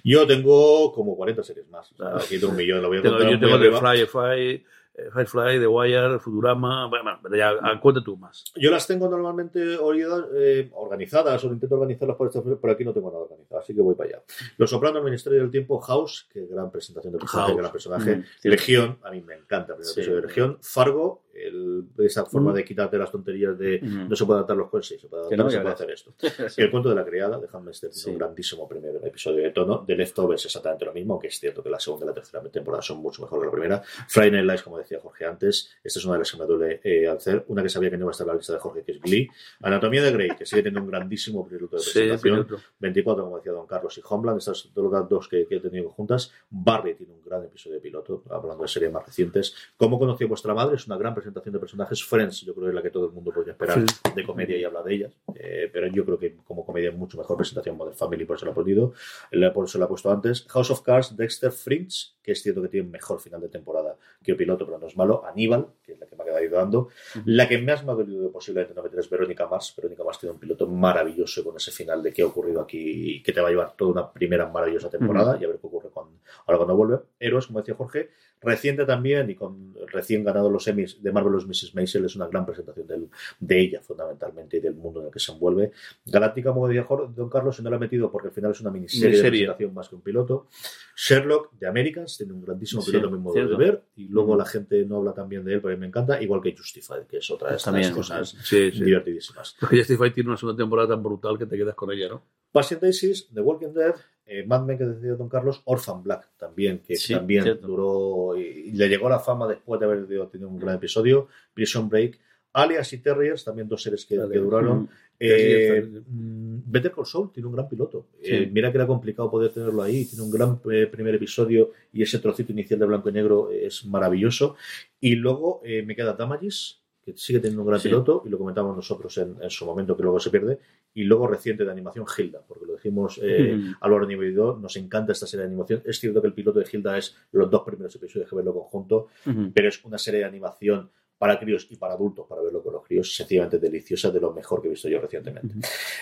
[0.04, 1.92] Yo tengo como 40 series más.
[1.94, 3.72] O sea, aquí tengo un millón, lo voy a contar yo tengo de.
[3.72, 4.64] Firefly,
[5.00, 8.44] eh, Firefly, The Wire, Futurama, bueno, ya, ah, cuenta tú más.
[8.56, 13.10] Yo las tengo normalmente eh, organizadas o intento organizarlas por este pero aquí no tengo
[13.10, 14.24] nada organizado, así que voy para allá.
[14.58, 18.16] Los Sopranos, el Ministerio del Tiempo, House, que gran presentación de personaje, gran personaje.
[18.18, 18.24] Mm.
[18.44, 20.58] Legión, a mí me encanta el primer episodio de Legión.
[20.62, 24.10] Fargo, el- esa forma de quitarte las tonterías de Mm.
[24.10, 26.14] no se puede adaptar los sí, se puede Que adaptar, no, se puede hacer esto.
[26.50, 26.62] Sí.
[26.62, 28.10] El cuento de la criada, déjame este Sí.
[28.10, 29.84] un grandísimo primer episodio de tono.
[29.86, 32.82] The Leftovers exactamente lo mismo, aunque es cierto que la segunda y la tercera temporada
[32.82, 33.82] son mucho mejor que la primera.
[34.08, 36.82] Friday Night Lights, como decía Jorge antes, esta es una de las que me duele
[36.84, 37.44] eh, hacer.
[37.48, 39.02] Una que sabía que no iba a estar en la lista de Jorge, que es
[39.02, 39.30] Glee.
[39.62, 42.46] Anatomía de Grey, que sigue teniendo un grandísimo piloto de Sí, presentación.
[42.46, 42.64] piloto.
[42.80, 44.70] 24, como decía Don Carlos, y Homeland, estas
[45.10, 46.32] dos que, que he tenido juntas.
[46.50, 49.56] Barry tiene un gran episodio de piloto, hablando de series más recientes.
[49.78, 50.76] ¿Cómo conocí a vuestra madre?
[50.76, 52.04] Es una gran presentación de personajes.
[52.04, 53.80] Friends, yo creo que es la que todo el mundo podría esperar
[54.16, 55.14] de comedia y habla de ellas.
[55.36, 58.46] Eh, pero yo creo que como comedia es mucho mejor presentación Modern Family, por eso
[58.46, 58.94] la he ponido.
[59.32, 60.46] La- Por eso la he puesto antes.
[60.50, 64.32] House of Cards, Dexter, Fringe, que es cierto que tiene mejor final de temporada que
[64.32, 65.26] el piloto, pero no es malo.
[65.26, 66.90] Aníbal, que es la que me ha quedado ayudando.
[67.26, 69.74] La que más me ha dolido posiblemente no meter es Verónica Mars.
[69.76, 73.24] Verónica Mars tiene un piloto maravilloso con ese final de qué ha ocurrido aquí y
[73.24, 75.90] que te va a llevar toda una primera maravillosa temporada y a ver qué ocurre
[75.90, 77.00] con, ahora cuando vuelve.
[77.20, 78.10] Héroes, como decía Jorge,
[78.42, 81.76] reciente también y con recién ganado los Emmys de Marvelous Mrs.
[81.76, 83.10] Maisel, es una gran presentación del-
[83.40, 85.72] de ella fundamentalmente y del mundo en el que se envuelve.
[86.06, 86.86] Galáctica, como decía
[87.16, 89.74] Don Carlos, se no la ha metido porque al final es una miniserie, de presentación
[89.74, 90.48] más que un piloto.
[90.96, 93.58] Sherlock de Americans tiene un grandísimo Sí, piloto a mi modo cierto.
[93.58, 95.80] de ver y luego la gente no habla tan bien de él, pero a mí
[95.82, 98.84] me encanta, igual que Justified, que es otra de estas También, cosas Sí, sí.
[98.84, 99.56] divertidísimas.
[99.60, 102.22] Porque Justify tiene una segunda temporada tan brutal que te quedas con ella, ¿no?
[102.52, 103.94] Patient Daisies, The Walking Dead,
[104.26, 107.68] eh, Mad Men que decía Don Carlos, Orphan Black también, que Sí, también cierto.
[107.68, 111.90] duró y, y le llegó la fama después de haber tenido un gran episodio, Prison
[111.90, 112.20] Break,
[112.54, 114.84] Alias y Terriers, también dos series que, duraron.
[114.84, 114.90] Mm.
[115.20, 118.08] Eh, mm, Better Call Saul tiene un gran piloto.
[118.22, 120.06] Eh, mira que era complicado poder tenerlo ahí.
[120.06, 123.86] Tiene un gran eh, primer episodio y ese trocito inicial de blanco y negro es
[123.86, 124.56] maravilloso.
[125.00, 126.79] Y luego me queda Damages,
[127.14, 127.88] que sigue teniendo un gran Sí.
[127.90, 130.60] piloto y lo comentamos nosotros en, en su momento, que luego se pierde.
[130.94, 133.76] Y luego reciente de animación, Hilda, porque lo dijimos eh, Mm.
[133.82, 135.82] Álvaro Nivelidor, nos encanta esta serie de animación.
[135.86, 139.08] Es cierto que el piloto de Hilda es los dos primeros episodios que verlo conjunto,
[139.54, 142.59] pero es una serie de animación para críos y para adultos, para verlo
[142.90, 145.56] críos, sencillamente deliciosa, de lo mejor que he visto yo recientemente.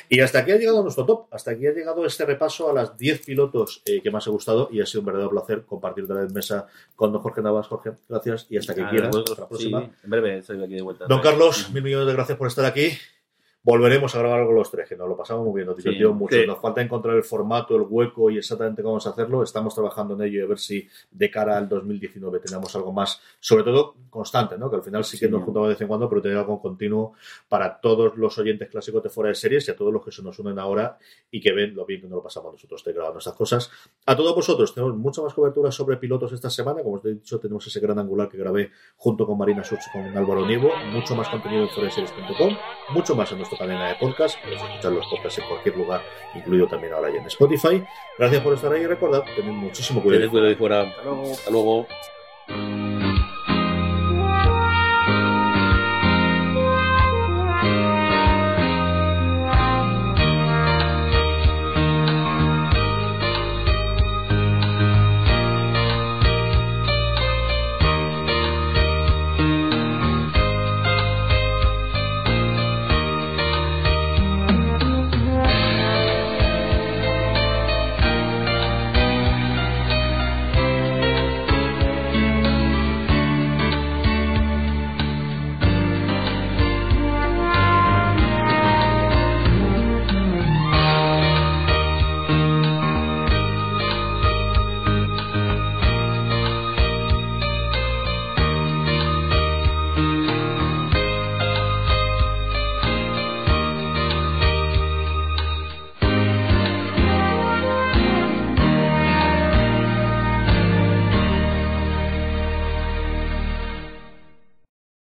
[0.09, 2.97] Y hasta aquí ha llegado nuestro top, hasta aquí ha llegado este repaso a las
[2.97, 6.15] 10 pilotos eh, que más he gustado y ha sido un verdadero placer compartir de
[6.15, 6.65] la mesa
[6.95, 7.67] con don Jorge Navas.
[7.67, 9.15] Jorge, gracias y hasta que Ah, quieras.
[9.15, 9.89] Hasta la sí, próxima.
[10.03, 11.05] en breve estoy aquí de vuelta.
[11.07, 12.91] Don Carlos, mil millones de gracias por estar aquí.
[13.63, 16.15] Volveremos a grabar algo los tres, que nos lo pasamos muy bien, nos Sí, divertimos
[16.15, 16.35] mucho.
[16.37, 16.47] sí.
[16.47, 19.43] Nos falta encontrar el formato, el hueco y exactamente cómo vamos a hacerlo.
[19.43, 23.21] Estamos trabajando en ello y a ver si de cara al 2019 tenemos algo más,
[23.41, 24.69] sobre todo constante, ¿no?
[24.69, 25.31] Que al final sí que Sí.
[25.31, 27.13] nos juntamos de vez en cuando, pero tener algo continuo
[27.49, 30.23] para todos los oyentes clásicos de fuera de series y a todos los que se
[30.23, 30.97] nos unen ahora
[31.29, 33.69] y que ven lo bien que nos lo pasamos nosotros de grabar nuestras cosas.
[34.05, 36.83] A todos vosotros, tenemos mucha más cobertura sobre pilotos esta semana.
[36.83, 40.05] Como os he dicho, tenemos ese gran angular que grabé junto con Marina Such con
[40.17, 40.69] Álvaro Nievo.
[40.93, 42.55] Mucho más contenido en foreseries.com,
[42.93, 44.39] mucho más en nuestra cadena de podcast.
[44.41, 46.01] Podéis escuchar los podcasts en cualquier lugar,
[46.35, 47.83] incluido también ahora ya en Spotify.
[48.17, 50.21] Gracias por estar ahí y recordad, tened muchísimo cuidado.
[50.21, 50.81] Tened cuidado de fuera.
[51.31, 51.87] Hasta luego.